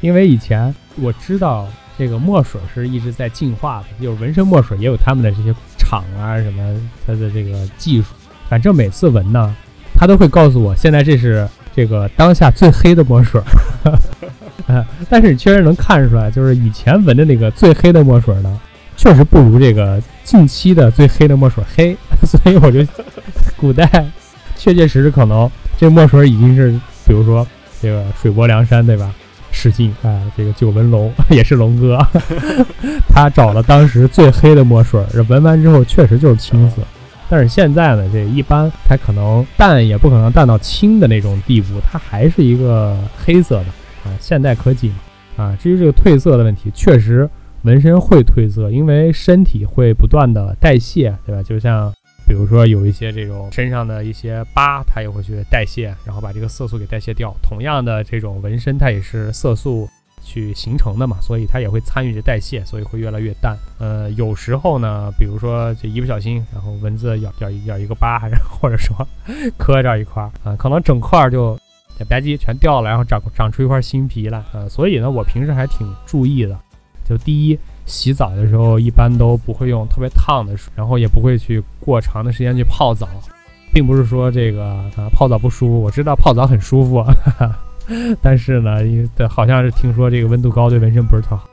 [0.01, 1.67] 因为以前我知道
[1.97, 8.09] 这个墨水是一直在进化的，就是纹身墨水也有他们的这些厂啊什么它的这个技术。
[8.47, 9.55] 反正每次纹呢，
[9.95, 13.41] 他都会告诉我，现在这是这个当下最黑的墨水。
[14.67, 18.59] 啊 但是你确实能看出来，就是以前闻的那个最黑的墨水呢，
[18.95, 21.95] 确实不如这个近期的最黑的墨水黑。
[22.23, 22.85] 所以我就
[23.57, 23.87] 古代
[24.55, 26.71] 确确实实可能这墨水已经是，
[27.07, 27.45] 比如说
[27.81, 29.11] 这个水泊梁山对吧？
[29.53, 31.99] 史进啊，这个九纹龙 也是龙哥，
[33.09, 36.77] 他找了当时最黑的墨水，这闻完之后确实就是青色。
[37.27, 43.65] 但是现在呢，这一般它可能淡也不可能淡到青的那种地步，它还是一个黑色的
[44.03, 44.95] 啊，现代科技嘛
[45.43, 45.57] 啊。
[45.59, 47.29] 至于这个褪色的问题，确实
[47.63, 51.43] 纹身会褪色，因为身体会不断的代谢，对吧？
[51.43, 51.93] 就像
[52.27, 57.35] 比如说有一些这种身上的一些疤，它也会去代谢，然后把这个色素给代谢掉。
[57.41, 59.87] 同样的，这种纹身它也是色素
[60.23, 63.57] 去形成的嘛，所以它也会参与着代谢，所以会越来越淡。
[63.79, 68.95] 呃，有时候呢，比如说这一不小心，然后蚊子咬咬咬一个疤，然后或者说
[69.57, 71.59] 磕着一块儿啊，可能整块儿就
[72.01, 74.43] 这吧唧全掉了，然后长长出一块新皮来。
[74.53, 76.57] 呃，所以呢，我平时还挺注意的。
[77.07, 83.07] 就第一，洗澡的时候一般都不会用特别烫的水，然后也不会去过长的时间去泡澡，
[83.73, 87.05] 并不是说这个啊泡澡不舒服，我知道泡澡很舒服，
[88.21, 91.43] 但是呢，因为好像是听说这个温度高对纹身不是特好，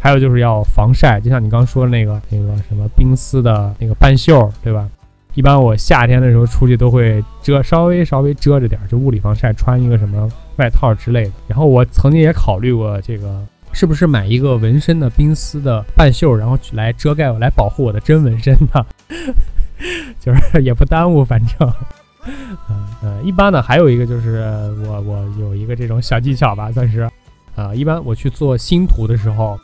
[0.00, 4.88] 还有就是要防晒，就像你刚说的那个那个什么冰丝的那个半袖，对吧？
[5.34, 11.32] 一般我夏天的时候出去都会遮，稍微稍微遮着点，就物理防晒，穿一个什么外套之类的。
[11.48, 13.42] 然后我曾经也考虑过这个，
[13.72, 18.84] 是不是买一个纹身的冰丝的半袖，然后来遮盖我，来保护我的真纹身呢？
[20.20, 21.72] 就是 也不耽误，反正。
[22.68, 24.38] 嗯呃，一般呢，还有一个就是
[24.86, 27.10] 我我有一个这种小技巧吧，算是，
[27.56, 29.58] 啊，一般我去做新图的时候，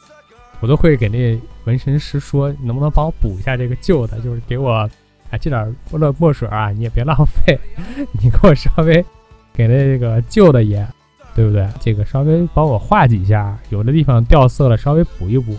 [0.61, 4.89] 我都会给那纹身师说，能不能帮我补一下这个旧的，就是给我。
[5.31, 7.59] 哎，这点墨墨水啊，你也别浪费，
[8.21, 9.05] 你给我稍微
[9.53, 10.87] 给那个旧的也，
[11.35, 11.67] 对不对？
[11.81, 15.57] 这个稍微帮我画几下，有的地方掉色了，稍微补一补。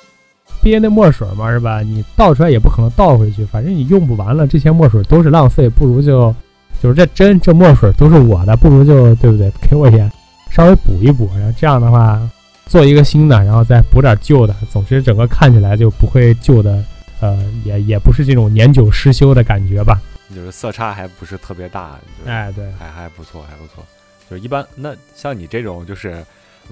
[0.62, 1.82] 毕竟那墨水嘛，是吧？
[1.82, 6.34] 你倒出来也不可能倒回去，反正你用不完了，这些墨水都是浪费，不如就
[6.82, 9.52] 就是这针这墨水都是我的，不如就对不对？
[9.62, 10.12] 给我也
[10.50, 12.20] 稍微补一补，然后这样的话
[12.66, 16.84] 做一个新的，然后再补点旧的，总之整个看起来就不会旧的。
[17.22, 20.02] 呃，也也不是这种年久失修的感觉吧，
[20.34, 23.84] 就是色差还不是特别大，哎，对，还还不错，还不错。
[24.30, 26.24] 就是一般，那像你这种就是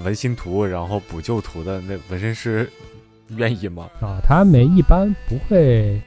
[0.03, 2.69] 纹新图然后补旧图的，那纹身师
[3.35, 3.87] 愿意吗？
[3.99, 5.99] 啊，他们一般不会，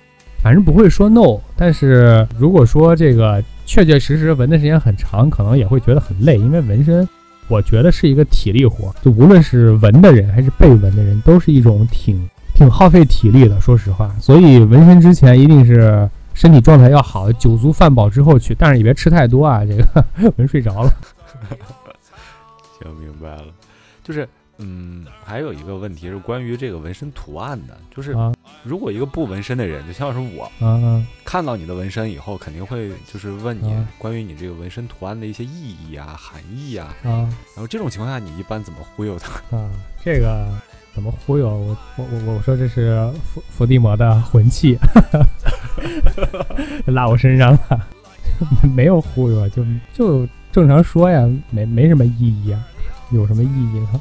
[0.43, 1.39] 反正不会说 no。
[1.57, 7.07] 但是如果说这个确确实实纹的时间很长，可能也会觉得很累，因为纹身，
[7.49, 12.27] 我觉得是一个体力活，就无论是纹的人还是被纹的人，都是一种挺。
[12.55, 20.93] 挺耗费体力的，说实话，所以纹身之前一定是身体状态要好，酒足饭饱之后去，但是也别吃太多啊，这个纹睡着了。
[22.81, 23.45] 行，明白了。
[24.03, 28.17] 就是，嗯，还有一个问题是关于这个纹身图案的，就是
[28.63, 36.95] 如果一个不纹身的人，就像是我，嗯看到你的纹身以后，肯定会就是问你关于你这个纹身图案的一些意义啊、含义啊。
[37.03, 39.57] 然后这种情况下，你一般怎么忽悠他？
[39.57, 39.71] 啊，
[40.05, 40.49] 这个。
[40.95, 41.77] 怎么忽悠我？
[41.97, 44.79] 我我我说这是伏伏地魔的魂器，
[46.87, 47.87] 拉我身上了，
[48.75, 52.63] 没有忽悠，就就正常说呀，没没什么意义啊，
[53.11, 54.01] 有什么意义呢？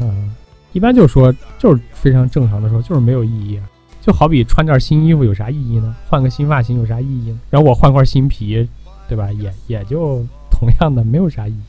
[0.00, 0.34] 嗯，
[0.72, 3.56] 一般就说就是非常正常的说，就是没有意义。
[3.58, 3.64] 啊
[4.00, 5.94] 就好比穿件新衣服有啥意义呢？
[6.08, 7.40] 换个新发型有啥意义呢？
[7.50, 8.66] 然后我换块新皮，
[9.06, 9.30] 对吧？
[9.32, 11.60] 也也就同样的，没有啥意义。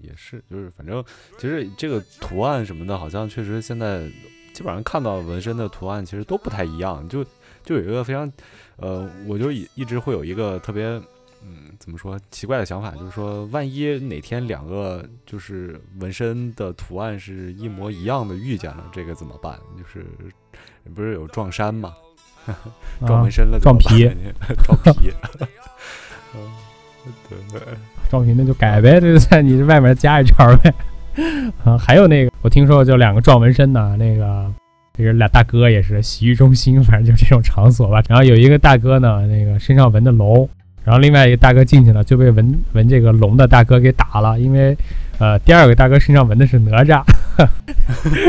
[0.00, 1.04] 也是，就是反正
[1.38, 4.08] 其实这个图案什么的，好像确实现在
[4.52, 7.06] 基本上看到纹身的图案其实都不太一样。
[7.08, 7.24] 就
[7.64, 8.30] 就有一个非常，
[8.76, 10.84] 呃，我就一一直会有一个特别，
[11.42, 19.58] 嗯，怎么说奇怪的想法，就是说万一哪天两个就是纹身的图案是一模一样的遇见了，这个怎么办？
[19.76, 20.06] 就是
[20.94, 21.94] 不是有撞衫吗？
[23.04, 24.08] 撞纹身了， 撞皮，
[24.62, 25.10] 撞皮。
[26.36, 26.52] 嗯，
[27.28, 27.60] 对。
[28.08, 30.72] 撞皮那就改呗，就在你这外面加一圈呗。
[31.64, 34.46] 啊，还有那个，我听说就两个撞纹身的，那个
[34.96, 38.02] 这是俩大哥也是洗浴中心，反正就这种场所吧。
[38.08, 40.48] 然后有一个大哥呢，那个身上纹的龙，
[40.84, 44.76] 然后另外一个大哥进去了，就被纹纹这个龙的大哥给打了，因为
[45.18, 47.02] 呃第二个大哥身上纹的是哪吒，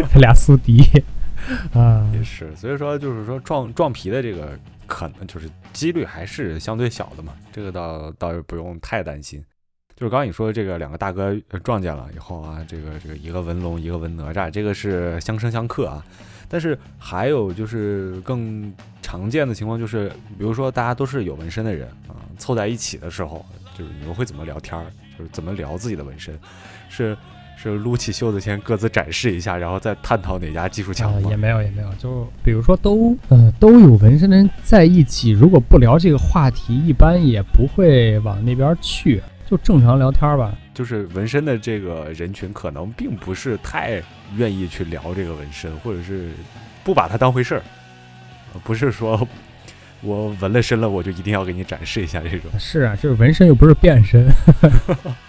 [0.09, 0.81] 他 俩宿敌
[1.73, 4.57] 啊，也是，所以说就是说撞撞皮的这个
[4.87, 9.43] 可能就是几率还是相对小的嘛，这个倒倒也不用太担心。
[9.95, 16.05] 就是刚刚你说的这个两个大哥撞见了以后啊，这个这个一个纹龙，一个纹哪吒，这个是相生相克啊。
[16.47, 23.45] 但是还有就是更常见的情况，就是比如说大家都是有纹身的人啊，凑在一起的时候，
[23.75, 24.85] 就是你们会怎么聊天儿？
[25.17, 26.39] 就是怎么聊自己的纹身？
[26.89, 27.17] 是
[27.59, 31.29] 是撸起袖子先各自展示一下，然后再探讨哪家技术强吗？
[31.29, 39.21] 也没有也没有，就比如说都呃都有纹身的人在一起，如果不聊这个话题，一般也不会往那边去。
[39.49, 44.03] 就正常聊天吧，就是纹身的这个人群可能并不是太
[44.35, 46.31] 愿意去聊这个纹身，或者是
[46.83, 47.63] 不把它当回事儿，
[48.65, 49.25] 不是说
[50.01, 52.51] 我纹了身了我就一定要给你展示一下这种。
[52.59, 54.27] 是啊，就是纹身又不是变身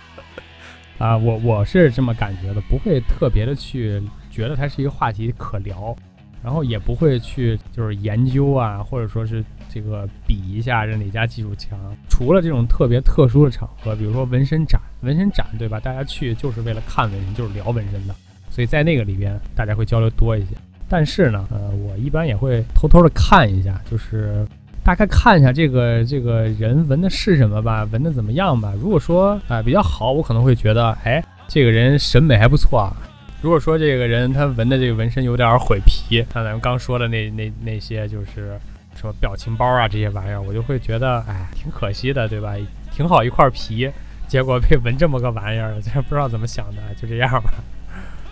[0.99, 5.97] 啊，我我是这么感觉的，不会特别的去觉得它是一个话题可聊，
[6.43, 9.45] 然后也不会去就是研究啊，或者说是。
[9.71, 11.79] 这个比一下这哪家技术强？
[12.09, 15.79] 除了这种特别特殊的场合，比如说纹身展，纹身展对吧？
[15.79, 18.15] 大家去就是为了看纹身，就是聊纹身的，
[18.49, 20.57] 所以在那个里边大家会交流多一些。
[20.89, 24.45] 但是呢，呃，我一般也会偷偷的看一下，就是
[24.89, 28.73] 大概看一下这个这个人纹的是什么吧，纹的怎么样吧。
[28.81, 32.97] 如果说啊比较好，我可能会觉得，哎，这个人审美还不错啊。
[33.43, 38.59] 如果说这个人他纹的这个纹身有点毁皮，像咱们刚说的那 那那些就是。
[38.97, 42.57] 什么表情包啊这些玩意儿，我就会觉得哎，挺可惜的，对吧？
[42.91, 43.89] 挺好一块皮，
[44.27, 47.53] 结果被纹这么个玩意儿，这 不知道怎么想的，就这样吧。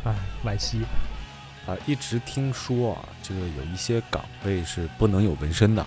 [0.05, 0.15] 哎，
[0.45, 0.81] 惋惜。
[1.69, 5.87] 啊，一直听说啊，这个有一些岗位是不能有纹身的，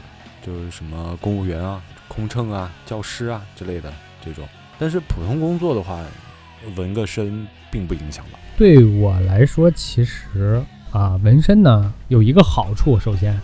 [0.50, 3.94] 就是什么公务员啊、空乘啊、教师啊之类的
[4.26, 4.44] 这种。
[4.80, 6.00] 但是普通工作的话，
[6.76, 8.40] 纹个身并不影响吧？
[8.58, 10.60] 对我来说，其实
[10.90, 13.40] 啊，纹身呢有一个好处，首先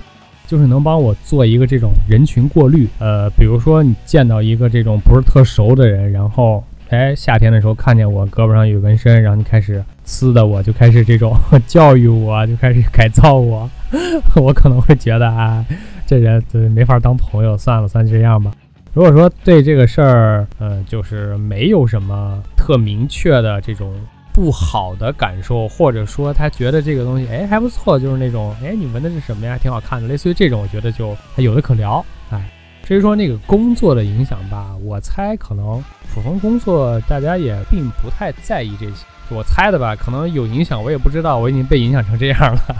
[0.48, 2.88] 就是能帮我做一个这种人群过滤。
[2.98, 11.38] 呃，比如说你见到一个这种不是特熟的人，然后哎夏天的时候看见我胳膊上有纹身，然后你开始呲的我，就开始这种
[11.68, 13.70] 教育我，就开始改造我，
[14.42, 15.64] 我可能会觉得啊，
[16.06, 18.52] 这人这没法当朋友，算了，算这样吧。
[18.94, 23.94] 如果说对这个事儿，呃，就是没有什么特明确的这种
[24.34, 29.58] 不好的感受，或者说他觉得这个东西，哎，还不错，就是那种，哎，你纹的是什么呀？
[29.58, 32.06] 挺好看的，类似于这种，我觉得就还有的可聊。
[32.30, 32.50] 哎，
[32.84, 42.76] 至于说那个工作的影响吧，我猜可能普通工作大家也并不太在意这些，我猜的吧，可能有影响，我也不知道，我已经被影响成这样了。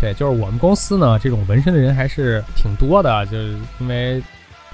[0.00, 4.22] 对，就是我们公司呢，这种纹身的人还是挺多的，就是因为。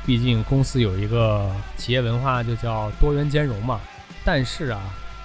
[0.07, 3.81] 毕竟公司有一个企业文化，就叫多元兼容嘛。
[4.23, 4.79] 但是啊，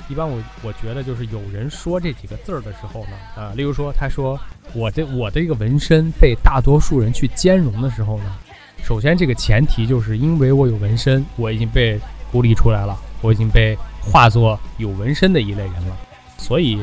[0.07, 4.39] 一般我我觉得就是有人说这几个字儿的时候呢，啊，例如说他说
[4.73, 8.33] 我这我的一个纹身被大多数人去兼容的时候呢，
[8.81, 11.99] 首先这个前提就是因为我有纹身，我已经被
[12.31, 15.97] 孤立出来了，我已经被化作有纹身的一类人了，
[16.37, 16.79] 所以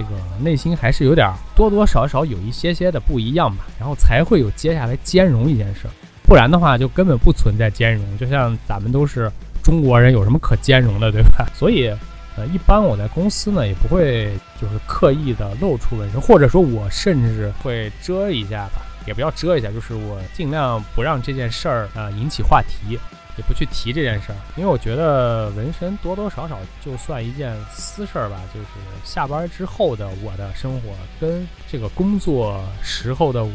[0.00, 5.90] 这个内心还是有点多多少少有一些些的不一样吧，然后才会有接下来兼容一件事儿。
[6.22, 8.18] 不然的话，就根本不存在兼容。
[8.18, 9.30] 就像咱们都是
[9.62, 11.46] 中国人，有什么可兼容的，对吧？
[11.52, 11.88] 所以，
[12.34, 22.98] 呃，一般我在公司呢，也不会就是刻意的露出纹身，或者说，我甚至会遮一下吧，也不要遮一下，就是我尽量不让这件事儿啊引起话题，
[23.40, 28.66] 也不去提这件事儿，因为我觉得纹身多多少少就算一件私事儿吧，就是
[29.04, 33.50] 下班之后的我的生活跟这个工作时候的我。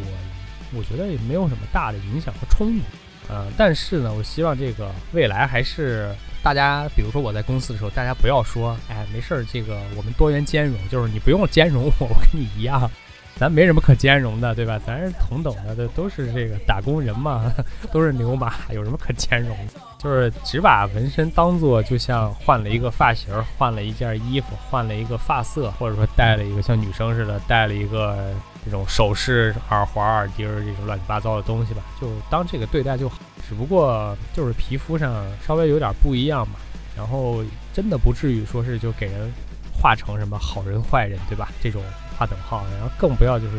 [0.74, 2.84] 我觉得也没有什么大的影响和冲突，
[3.30, 12.92] 呃，但是呢，我希望这个未来还是大家，比如说我在公司的时候，大家不要说，哎，没事儿，这个我们多元兼容，就是你不用兼容我，我跟你一样，
[13.38, 14.80] 咱没什么可兼容的，对吧？
[14.86, 17.52] 咱是同等的，这都是这个打工人嘛，
[17.92, 19.56] 都是牛马，有什么可兼容？
[19.98, 28.34] 就是只把纹身当做就像换了一个发型，换了一件衣服，换了一个发色，或者说戴了一个像女生似的戴了一个。
[28.66, 33.20] 这种首饰、耳环、耳钉这种乱七八糟的东西吧，就当这个对待就好。
[33.48, 36.56] 只不过就是皮肤上稍微有点不一样嘛，
[36.98, 39.32] 然后真的不至于说是就给人
[39.72, 41.50] 画成什么好人坏人，对吧？
[41.62, 41.80] 这种
[42.18, 43.54] 划等号，然后更不要就是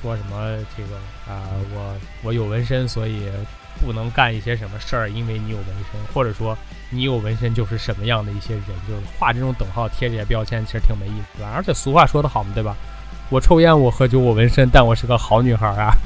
[0.00, 0.96] 说什么这个
[1.32, 3.28] 啊，我我有纹身，所以
[3.80, 6.56] 不能干一些什么事儿，因为你有纹身，或者说
[6.90, 11.52] 你有纹身就是什么样的一些人，就是画这种等号贴这些标签，其实挺没意思，对吧？
[11.54, 12.76] 而且俗话说得好嘛，对吧？
[13.30, 15.96] 我抽烟，我喝酒，我纹身，但我是个好女孩啊。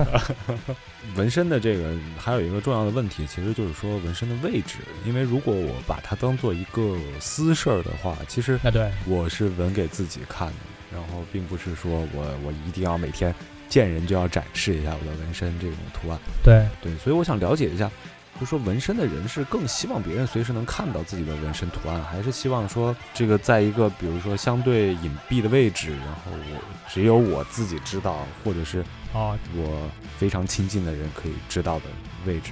[1.17, 4.79] 纹身的这个还有一个重要的问题，其实就是说纹身的位置。
[5.05, 10.55] 因为如果我把它当做一个私事儿的话，其实啊，对，我是纹给自己看的，
[10.93, 13.35] 然后并不是说我我一定要每天
[13.69, 16.19] 见人就要展示一下我的纹身这种图案。
[16.43, 17.91] 对对，所以我想了解一下。
[18.39, 28.81] 就说纹身的人是更希望别人随时能看到自己的纹身图案，还是希望说这个在一个比如说相对隐蔽的位置，然后我只有我自己知道，或者是
[29.15, 31.87] 啊我非常亲近的人可以知道的
[32.27, 32.51] 位置。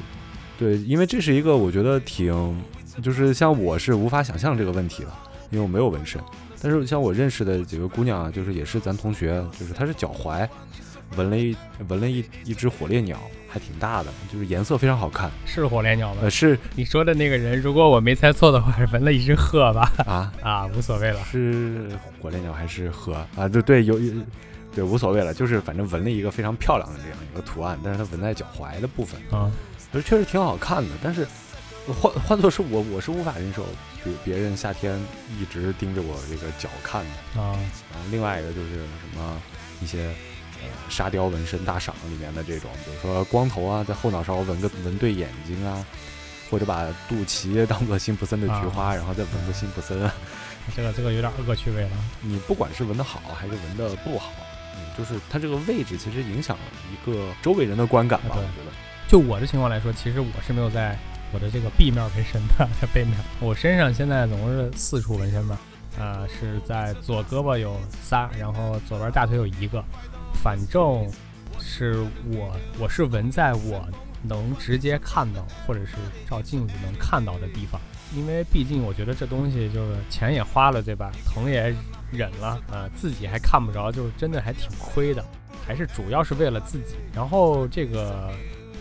[0.59, 2.59] 对，因为这是一个我觉得挺，
[3.03, 5.11] 就是像我是无法想象这个问题的，
[5.51, 6.19] 因为我没有纹身。
[6.65, 10.49] 但是像我认识的几个姑娘啊，就是也是咱同学，就是她是脚踝
[11.17, 11.55] 纹了一
[11.89, 13.17] 纹了一一只火烈鸟。
[13.47, 16.23] 还挺大的，就是颜色非常好看，是火烈鸟吗？
[16.23, 19.93] 呃，是你说的那个人，如果我没猜错的话，是纹了一只鹤吧？
[20.05, 21.89] 啊啊，无所谓了，是
[22.21, 23.47] 火烈鸟还是鹤啊？
[23.47, 23.97] 对对，有
[24.75, 29.49] 对无所谓了，就是反正纹了一个非常漂亮的这样一个图案，但是它纹在脚踝的部分啊，
[29.93, 30.91] 是确实挺好看的。
[31.01, 31.25] 但是
[31.93, 33.67] 换 换作是我，我是无法忍受
[34.03, 34.99] 别别人夏天
[35.39, 37.53] 一直盯着我这个脚看的啊。
[37.93, 39.41] 然后另外一个就是什么
[39.81, 40.07] 一些
[40.63, 40.69] 呃。
[40.89, 45.85] 沙雕纹身大赏里面的这种，比如说光头啊，在后脑勺纹个纹对眼睛啊，
[46.51, 49.99] 或者把肚脐当做辛普森的菊花，然后再纹个辛普森，
[50.77, 51.91] 这个这个有点恶趣味了。
[52.21, 54.33] 你不管是纹的好还是纹的不好，
[54.77, 58.31] 嗯，就是它这个位置其实影响了一个周围人的观感吧。
[58.31, 58.73] 我觉得，
[59.09, 60.99] 就我的情况来说，其实我是没有在
[61.35, 63.15] 我的这个背面纹身的，在背面。
[63.41, 65.59] 我身上现在总共是四处纹身吧，
[65.99, 69.85] 呃，是在左胳膊有仨，然后左边大腿有一个。
[70.43, 71.05] 反正
[71.59, 73.85] 是我，我是纹在我
[74.23, 75.97] 能直接看到，或者是
[76.29, 77.81] 照镜子能看到的地方。
[78.15, 81.11] 因为毕竟我觉得这东西就是钱也花了，对吧？
[81.27, 81.75] 疼也
[82.13, 85.25] 忍了啊，自己还看不着，就真的还挺亏的，
[85.67, 86.95] 还是主要是为了自己。
[87.13, 88.33] 然后这个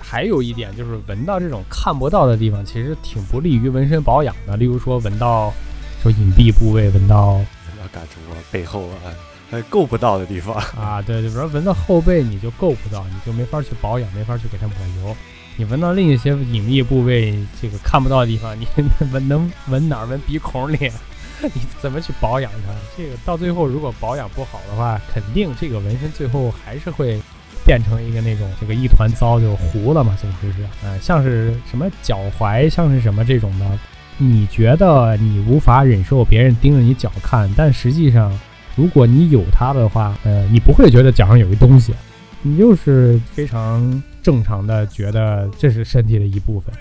[0.05, 4.57] 还有一点就是闻到这种看不到的地方，其实挺不利于纹身保养的。
[4.57, 5.53] 例如说闻到
[6.01, 7.39] 说隐蔽部位，闻到
[7.79, 9.15] 要感触我背后啊，
[9.49, 10.55] 还够不到的地方。
[10.77, 15.15] 啊，对，比如说闻到后背你就够不到，你就没法去保养，没法去给它抹油。
[15.55, 18.67] 你闻到另一些隐秘部位，这个看不到的地方，你
[19.11, 20.05] 闻能闻哪儿？
[20.05, 20.91] 闻鼻孔里，
[21.41, 22.73] 你怎么去保养它？
[22.97, 27.21] 这个到最后如果保养不好的话，肯定这个纹身最后还是会
[27.65, 33.79] 变成一个那种这个一团糟就糊了嘛，总之是，嗯、像是什么脚踝，像是什么这种的，
[34.17, 38.37] 你觉得你无法忍受别人盯着你脚看，但实际上，
[38.75, 41.93] 如果你有它的话，呃，你不会觉得脚上有一东西，
[42.41, 46.73] 你就是非常正常的觉得这是身体的一部分。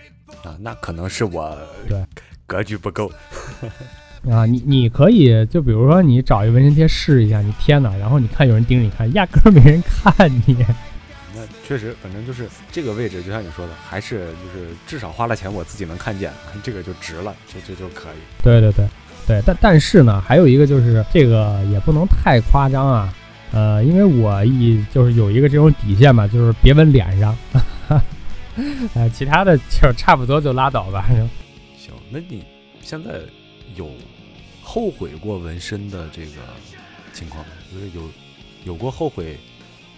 [0.45, 1.57] 啊，那可能是我
[1.89, 2.05] 对。
[2.45, 3.11] 格局不够。
[4.31, 4.47] 啊。
[4.47, 10.57] 你你可以就比如说你找一纹身贴试一下，你贴哪儿，然后你看有人盯着你看，压根儿没人看你。
[11.35, 16.31] 那确实，反正就是这个位置，就像你说的，还是就是至少花了钱，我自己能看见，
[16.63, 18.43] 这个就值了，就就就可以。
[18.43, 18.87] 对对对
[19.27, 23.15] 对，但但是呢，还有一个就是这个也不能太夸张啊。
[23.53, 27.37] 呃，因为我一就是有一个这种底线嘛，就是别纹脸上，
[28.95, 31.07] 呃，其他的就差不多就拉倒吧。
[31.79, 32.45] 行，那你
[32.81, 33.21] 现在
[33.77, 33.87] 有
[34.63, 36.39] 后悔过纹身的这个
[37.13, 37.53] 情况吗？
[37.73, 38.03] 就是有
[38.65, 39.37] 有过后悔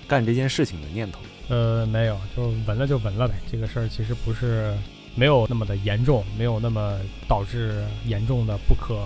[0.08, 1.20] 干这件事情的念头？
[1.48, 3.34] 呃，没有，就纹了就纹了呗。
[3.50, 4.74] 这个事儿其实不是
[5.14, 6.98] 没有那么的严重，没有那么
[7.28, 8.98] 导致严重的不可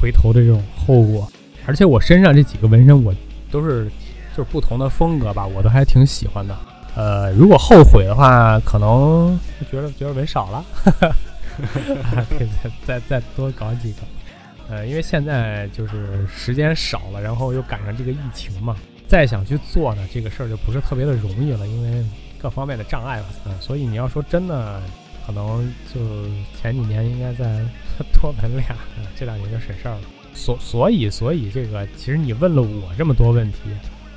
[0.00, 1.30] 回头的这种后果。
[1.66, 3.14] 而且我身上这几个纹身，我
[3.50, 3.90] 都是
[4.36, 6.56] 就是不同的风格吧，我都还挺喜欢的。
[6.94, 9.38] 呃，如果后悔的话，可能
[9.70, 10.64] 觉得觉得纹少了，
[12.28, 13.98] 可以再再再多搞几个。
[14.70, 18.76] 呃，因为现在就是时间少了，然后又赶上这个疫情嘛，
[19.08, 22.04] 再想去做呢，这个事儿就不是特别的容易了，因为
[22.40, 23.26] 各方面的障碍吧。
[23.46, 24.80] 嗯，所以你要说真的，
[25.26, 26.00] 可能就
[26.56, 27.64] 前几年应该再
[28.14, 28.76] 多纹俩，
[29.18, 30.00] 这两年就省事儿了。
[30.32, 33.58] 所所以所以这个，其实你问了我这么多问题，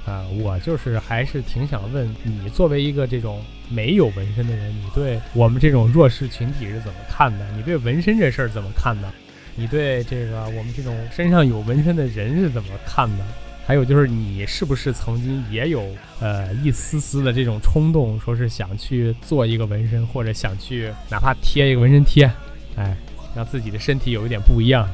[0.05, 7.45] 啊、我就是还是挺想问你，作为一个这种没有纹身的人，你对我们这种弱势群体是怎么看的？
[7.57, 9.11] 你对纹身这事儿怎么看的？
[9.55, 13.23] 你对这个我们这种身上有纹身的人是怎么看的？
[13.65, 15.87] 还有就是你是不是曾经也有
[16.19, 22.29] 呃一丝丝的这种冲动，说是想去做一个纹身，或者想去哪怕贴一个纹身贴，
[22.75, 22.93] 哎，
[23.33, 24.85] 让自己的身体有一点不一样。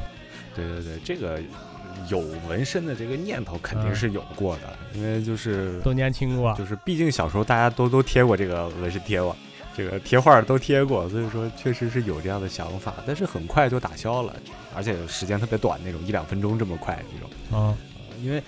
[0.54, 1.40] 对对对，这个
[2.08, 9.34] 有纹身的这个念头肯定是有过的，因为就是都年轻过，就是毕竟小时候大家都都贴过这个纹身贴嘛，
[9.76, 14.34] 这个贴画都贴过， 所以说确实是有这样的想法，但是很快就打消了，
[14.74, 17.58] 而且时间特别短，那种一两分钟这么快这种。
[17.58, 17.76] 啊，
[18.22, 18.42] 因为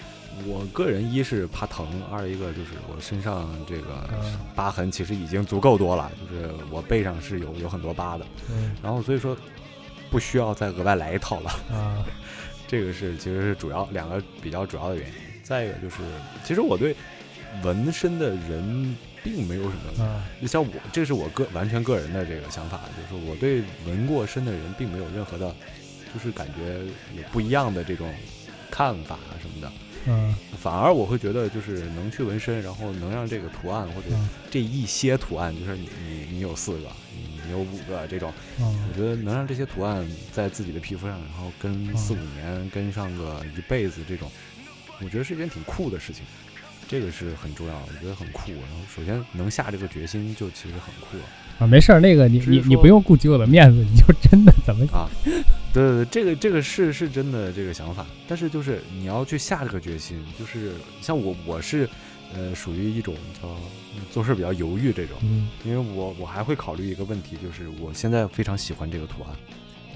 [0.47, 9.37] 我个人一是怕疼，二一个就是我身上这个嗯疤痕其实已经足够多了，就是我背上是有有很多疤的，嗯然后所以说
[10.11, 11.51] 不需要再额外来一套了。
[11.73, 12.05] 啊，
[12.66, 15.14] 这个是其实是主要两个比较主要的原因。
[15.43, 15.97] 再一个就是，
[16.45, 16.97] 其实我对
[17.62, 25.55] 纹身的人并没有什么，啊，就像我，这是我个完全个人的这个想法，就是我对纹过身的人并没有任何的，
[26.12, 26.81] 就是感觉
[27.16, 28.12] 有不一样的这种
[28.70, 29.73] 看法啊什么的。
[30.07, 30.35] 嗯。
[30.59, 34.29] 反而我会觉得，就是能去纹身，然后能让这个图案或者嗯。
[34.51, 38.89] 这一些图案，就是你你你有四个，你你有五个这种，嗯。
[38.89, 44.31] 我觉得能让这些图案在自己的皮肤上，然后跟四五年跟上个一辈子这种，
[45.01, 46.25] 我觉得是一件挺酷的事情。
[46.93, 48.53] 这个是很重要的，我觉得很酷。
[48.53, 51.24] 然后首先能下这个决心，就其实很酷了。
[51.59, 55.09] 啊，没事儿，那个你你你不用顾及我的面子，你就真的怎么啊，
[55.72, 61.88] 对对对，这个这个是是真的这个想法，但是就是你要去下这个决心，就是像我我是
[62.34, 63.49] 呃属于一种叫
[64.11, 69.34] 做事比较犹豫这种，嗯因为我我还会考虑一个问题，就是我现在非常喜欢这个图案，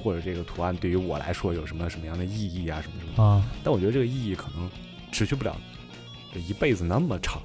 [0.02, 4.70] 或者这个图案对于我来说有什么什么样的意义啊什么什么，啊但我觉得这个意义可能
[5.12, 5.54] 持续不了
[6.38, 7.42] 一辈子那么长，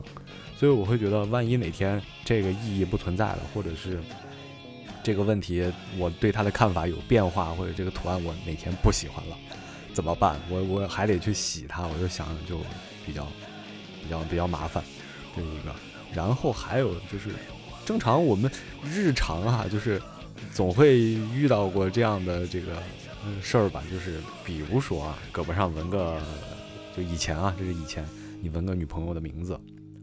[0.58, 4.00] 所以我会觉得，万一哪天这个意义不存在了，或者是
[5.04, 9.38] 这个问题我对它的看法有变化，或者这个图案我哪天不喜欢了，
[9.94, 10.40] 怎么办？
[10.50, 12.60] 我我还得去洗它，我就想就
[13.06, 13.26] 比较
[14.04, 14.84] 比较比较麻烦，
[15.36, 15.74] 这一个。
[16.14, 17.30] 然后还有就是，
[17.86, 18.52] 正常我们
[18.84, 20.02] 日常啊，就是
[20.54, 22.74] 总会遇到过这样的这个
[23.42, 26.20] 事儿吧，就是比如说啊，胳膊上纹个，
[26.96, 28.06] 就以前啊，这是以前
[28.42, 29.54] 你纹个女朋友的名字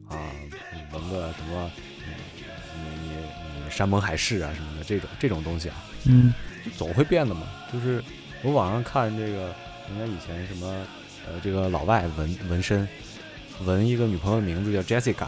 [0.08, 0.16] 啊，
[0.72, 1.70] 你纹个什么，
[2.06, 5.74] 你你你你山盟海誓啊什么的这种这种东西啊，
[6.06, 6.32] 嗯
[6.76, 7.42] 总会变的嘛。
[7.72, 8.02] 就是
[8.42, 9.52] 我网上看这个，
[9.88, 10.66] 人家以前什么
[11.26, 12.88] 呃这个老外纹纹身，
[13.64, 15.26] 纹一个女朋友的名字叫 Jessica，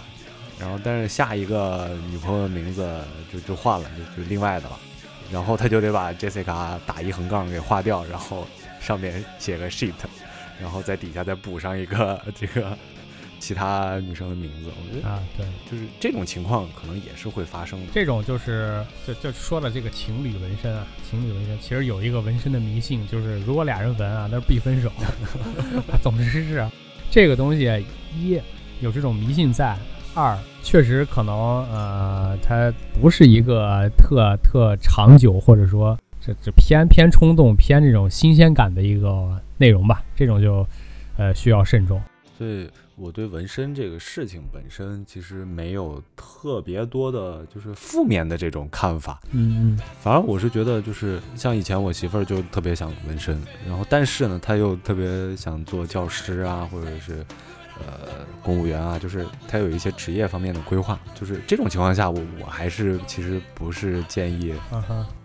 [0.59, 2.89] 然后但是下一个女朋友的名字
[3.33, 4.79] 就就换了，就就另外的了，
[5.33, 8.47] 然后他就得把 Jessica 打一横杠给划掉，然后
[8.81, 9.93] 上面写个 shit，
[10.61, 12.77] 然后在底下再补上一个 这个
[13.41, 17.87] 其他女生的名字，我觉得啊，对，就是这种情况可能也是会发生的。
[17.93, 24.93] 这种就是就就说了这个情侣纹身啊，情侣纹身其实有一个纹身的迷信，就是如果俩人纹啊，那是必分手。
[26.03, 26.71] 总之是啊
[27.11, 27.85] 这个东西
[28.15, 28.39] 一
[28.81, 29.77] 有这种迷信在，
[30.15, 31.35] 二确实可能
[31.73, 40.67] 呃它不是一个特特长久或者说这这偏偏冲动偏这种新鲜感的一个内容吧，这种就
[41.17, 42.01] 呃需要慎重。
[42.37, 42.69] 所以
[43.01, 49.19] 我对纹身这个事情本身其实没有特别多的，就是负面的这种看法。
[49.31, 57.25] 嗯嗯反而我是觉得，就是像以前我媳妇儿就特别想纹身，然后但是呢，她又特别想做教师啊，或者是
[57.79, 61.01] 呃公务员啊，就是她有一些职业方面的规划。
[61.15, 64.53] 就是这种情况下，我我还是其实不是建议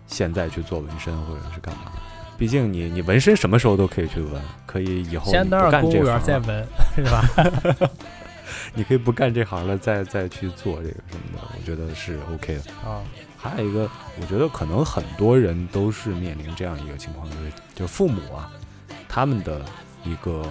[0.06, 1.92] 现在去做纹身或者是干嘛。
[2.38, 7.88] 毕竟你你纹身什么时候都可以去纹，可以以后先当上公务这行了员再纹，是吧？
[8.74, 12.88] 你可以不干这行了，再再去做这个什么的，我觉得是 OK 的。
[12.88, 13.02] 啊，
[13.38, 13.88] 还有一个，
[14.20, 18.50] 我觉得可能很多人都是面临这样一个情况，就是就父母啊，
[19.08, 19.64] 他们的
[20.04, 20.42] 一个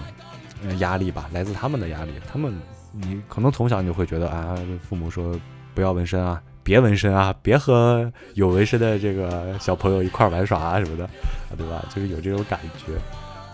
[0.64, 2.12] 呃压力吧，来自他们的压力。
[2.30, 2.52] 他们
[2.92, 4.58] 你可能从小你就会觉得啊，
[4.88, 5.38] 父母说
[5.74, 11.82] 不要纹身啊，别纹身啊，别和有纹身的这个小朋友一块儿玩耍啊什么的，啊，对吧？
[11.94, 12.92] 就是有这种感觉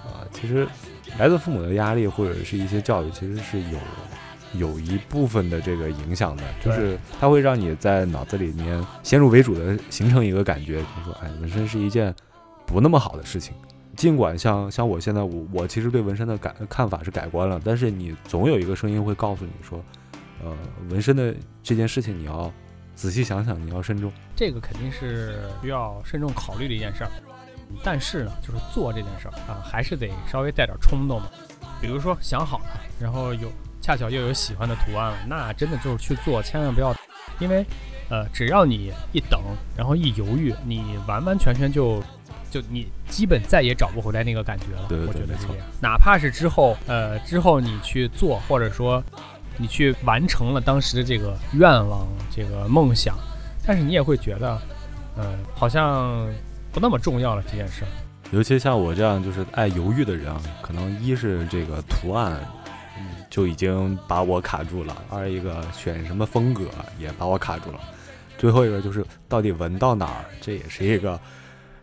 [0.08, 0.26] 啊。
[0.32, 0.66] 其实
[1.18, 3.78] 来自父母的压力或者是一些教育，其实是有。
[4.58, 12.14] 有一部分的这个影响的，就是它会让你在脑子里面先入为主的形成一个感觉，就是说，哎，纹身是一件
[12.66, 13.54] 不那么好的事情。
[13.96, 19.82] 尽管像像我现在我我其实对纹身的感看法是改观了，但是你总有一个声音会告诉你说，
[20.44, 20.54] 呃，
[20.90, 22.52] 纹身的这件事情你要
[22.94, 24.12] 仔细想想，你要慎重。
[24.36, 27.10] 这个肯定是需要慎重考虑的一件事儿。
[27.82, 31.28] 但是呢，就是做这件事儿啊，还是得稍微带点冲动嘛。
[31.80, 36.94] 比如说想好了，然后有恰巧又有喜欢的图案了，那真的就是去做，千万不要，
[37.40, 37.64] 因为
[38.10, 39.40] 呃，只要你一等，
[39.74, 42.02] 然后一犹豫，你完完全全就
[42.50, 44.84] 就你基本再也找不回来那个感觉了。
[44.86, 45.66] 对对我觉得是这样。
[45.80, 49.02] 哪怕是之后呃之后你去做，或者说
[49.56, 53.16] 你去完成了当时的这个愿望、这个梦想，
[53.66, 54.60] 但是你也会觉得，
[55.16, 56.26] 呃，好像
[56.72, 57.88] 不那么重要了这件事儿。
[58.32, 62.40] 尤其像我这样就是爱犹豫的人，可能一是这个图案
[63.28, 66.64] 就已经把我卡住了，二一个选什么风格
[66.98, 67.78] 也把我卡住了，
[68.38, 71.20] 最后一个就是到底纹到哪儿，这也是一个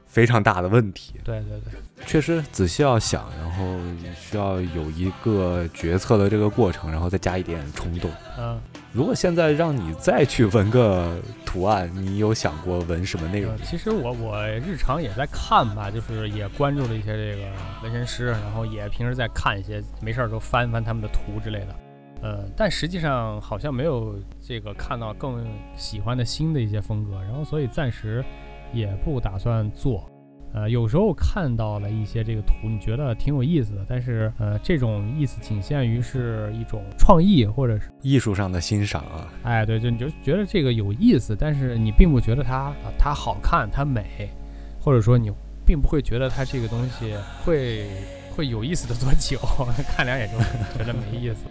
[0.10, 1.14] 非常大的问题。
[1.24, 3.64] 对对对，确实仔细要想，然后
[4.20, 8.12] 需要有一个决策的这个过程，然后再加一点冲动。
[8.38, 8.60] 嗯。
[8.92, 13.60] 如果现在让你再去纹个图案，你有想过纹什么内容呃？
[13.64, 17.48] 其实我我日常也在看吧，就是也关注了一些这个
[17.84, 21.76] 纹身师，然后也平时在看一些，没事儿都翻翻他们的图之类的。
[22.24, 25.48] 呃，但实际上好像没有这个看到更
[25.78, 28.26] 喜欢的新的一些风格，然后所以暂时
[28.74, 30.10] 也不打算做。
[30.52, 44.28] 呃，有时候看到了一些这个图，你觉得挺有意思的，但是呃，这种意思仅限于是一种创意，或者是艺术上的欣赏啊，哎，对，就你就觉得这个有意思，但是你并不觉得它啊它好看，它美，
[44.82, 45.32] 或者说你
[45.68, 47.14] 并不会觉得它这个东西
[47.46, 47.86] 会
[48.36, 49.38] 会有意思的多久，
[49.96, 50.38] 看两眼就
[50.80, 51.46] 觉得没意思。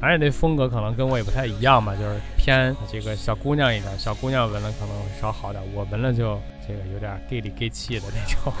[0.00, 8.52] 而且那风格可能跟我也不太一样吧，就是偏这个小姑娘一点，小姑娘纹了可能会稍好点，我纹了就这个有点 gay 里 gay 气的那种。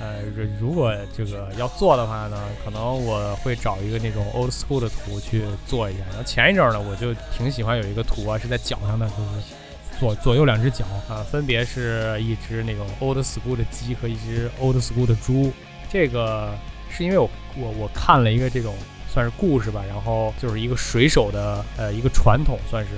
[0.00, 6.00] 呃，如如果这个要做的话呢，可能我会找一个那种 old school 的图去做一下。
[6.08, 15.52] 然后前一阵呢，我就挺喜欢有一个图啊，是在脚上的，就是左左右两只脚啊，分别是一只那种 old school 的鸡和一只 old school 的猪。
[15.88, 16.52] 这个
[16.90, 18.74] 是因为我我我看了一个这种
[19.08, 22.90] 算是故事吧，然后就是一个水手的呃一个传统，算是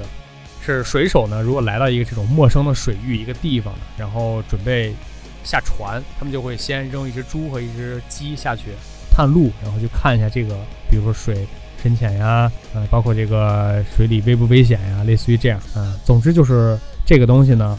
[0.65, 4.95] 是水手呢，如果来到一个这种陌生的水域一个地方，然后准备
[5.43, 8.67] 下船，他们就会先扔一只猪和一只鸡下去
[9.11, 10.55] 探路，然后去看一下这个，
[10.89, 11.47] 比如说水
[11.83, 17.77] 深浅呀，呃，包括这个水里危不危险呀，类似于这样，嗯、总之就是这个东西呢，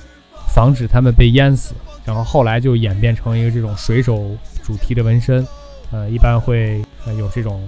[0.54, 1.74] 防止他们被淹死，
[2.04, 5.48] 然后后来就演变成一个这种水手主题的纹身，
[5.92, 7.66] 呃，一般会呃有这种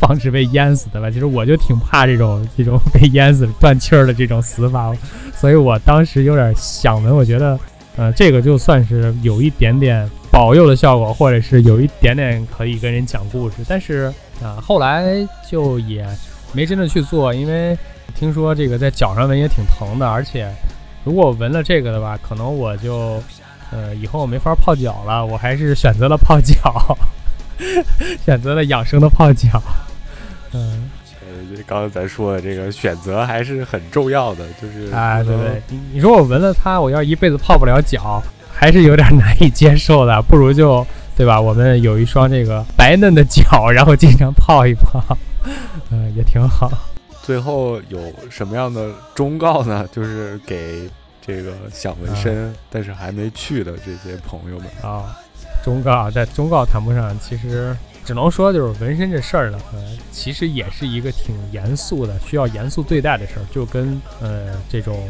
[0.00, 1.10] 防止被淹死的吧。
[1.10, 4.94] 其实我就挺怕这种这种被淹死、 断气儿的这种死法，
[5.34, 7.58] 所以我当时有点想纹，我觉得
[7.96, 16.06] 呃，这个就算是有一点点保佑的效果，或者是有一点点可以跟人讲故事，但是啊、后来就也
[16.52, 17.76] 没真的去做，因为
[18.14, 20.48] 听说这个在脚上纹也挺疼的，而且
[21.02, 23.20] 如果纹了这个的话，可能我就
[23.72, 26.96] 呃以后没法泡脚了，我还是选择了泡脚，
[28.24, 29.60] 选择了养生的泡脚，
[30.52, 30.90] 嗯。
[31.20, 40.22] 呃，刚才咱说的这个选择还是很重要的，就是哎，不对对，你你说我闻了它，我要一辈子泡不了脚，还是有点难以接受的。
[40.22, 40.86] 不如就
[41.16, 41.38] 对吧？
[41.38, 45.04] 我们有一双这个白嫩的脚，然后经常泡一泡，
[45.90, 46.70] 嗯、也挺好。
[47.22, 49.86] 最后有什么样的忠告呢？
[49.92, 50.88] 就是给
[51.20, 54.66] 这个想纹身、但是还没去的这些朋友们。
[54.80, 55.14] 啊，
[55.62, 57.76] 忠告啊在忠告谈不上，其实
[58.08, 65.06] 只能说就是纹身这事儿呢，呃，其实也是一个挺严肃的，需要严肃对待的事儿，就跟呃这种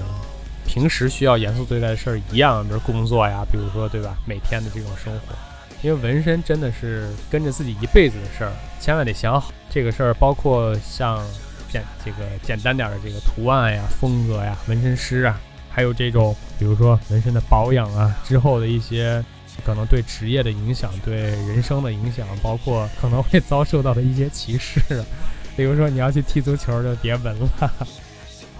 [0.66, 5.20] 平时需要严肃对待的事儿一样，比如工作呀，比如说对吧，每天的这种生活。
[5.80, 11.24] 因为纹身真的是跟着自己一辈子的事儿，千万得想好这个事儿，包括像
[11.70, 15.40] 简这个简单点的这个图案呀、风格呀、纹身师啊，
[15.70, 19.24] 还有这种比如说纹身的保养啊，之后的一些
[19.68, 21.14] 可能对职业的影响、对
[21.46, 24.80] 人生的影响，包括可能会遭受到的一些歧视。
[25.54, 27.70] 比如说你要去踢足球，就别纹了。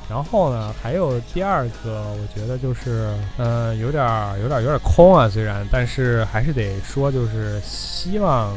[0.07, 5.27] 然后呢，还有第二个，我觉得就是，嗯，有点儿、有点儿、有点儿空啊。
[5.31, 8.55] 虽然，但是还是得说，就是希望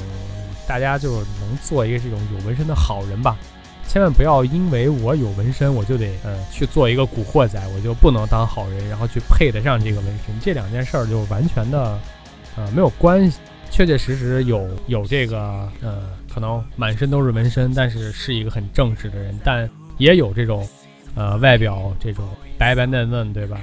[0.67, 3.37] 大家就是能做一个这种有纹身的好人吧。
[3.87, 10.37] 千万不要因为我有纹身，我就得呃去做一个古惑仔，我就不能当好人，然后去配得上这个纹身。
[10.41, 11.97] 这两件事儿就完全的
[12.57, 13.39] 呃没有关系。
[13.69, 15.39] 确确实实有有这个
[15.81, 20.67] 呃，可能满身都是纹身，但是是一个很正直的人，但也有这种
[21.15, 22.27] 呃外表这种
[22.57, 23.57] 白白嫩嫩，对吧？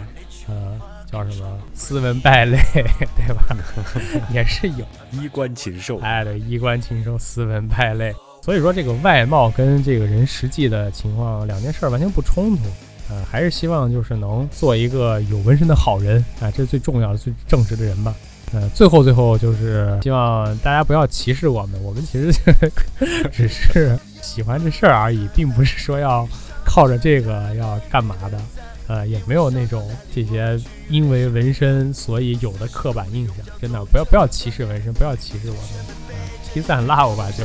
[0.48, 0.80] 呃，
[1.12, 3.54] 叫什么斯文败类，对吧？
[4.32, 4.86] 也是有。
[5.12, 8.10] 衣冠禽兽，哎，对，衣冠禽兽，斯文败类。
[8.42, 12.62] 所以说，这个外貌跟这个人实际的情况两件事儿完全不冲突。
[13.10, 18.14] 呃，还是希望就是能做一个有纹身的好人啊，这是最重要的、最正直的人吧。
[18.52, 22.32] 呃，最后最后就是希望大家不要歧视我们，我们其实
[23.30, 26.26] 只是喜欢这事儿而已，并不是说要
[26.64, 28.38] 靠着这个要干嘛的。
[28.86, 35.62] 呃，也没有那种这些因为纹身所以有的刻板印象，真的不要不要歧视纹身，不要歧视我们，
[36.08, 36.14] 呃，
[36.50, 37.44] 提赞 love 吧就。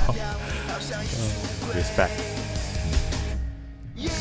[1.19, 1.27] 嗯
[1.75, 2.32] respect。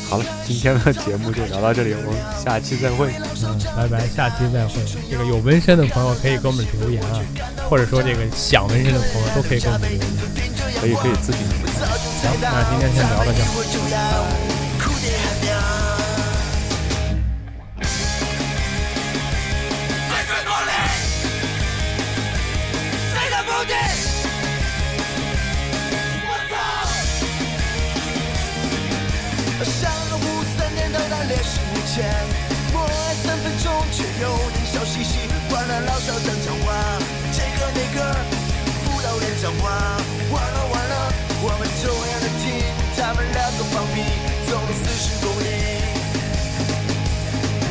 [0.09, 3.13] 好了，今天的节目就聊到这里，我们下期再会。
[3.43, 4.81] 嗯，拜拜，下期再会。
[5.09, 7.19] 这个有纹身的朋友可以给我们留言啊，
[7.69, 10.07] 或者说这个想纹身的朋友都可以给我们留言。
[10.79, 11.37] 可以可以自己
[12.21, 14.52] 行，那今天先聊到这
[31.93, 32.09] 前，
[32.73, 35.29] 默哀三分钟，却有点笑嘻嘻。
[35.53, 36.73] 完了，老少正讲话，
[37.31, 38.01] 这个那个
[38.81, 39.69] 辅导员讲话，
[40.33, 41.13] 完了完了，
[41.43, 42.65] 我们同样的听，
[42.97, 44.01] 他们两个放屁，
[44.49, 45.45] 走了四十公里。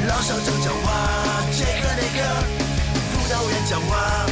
[0.07, 0.87] 老少正讲话，
[1.51, 2.23] 这个那个
[3.11, 4.25] 辅导员讲话，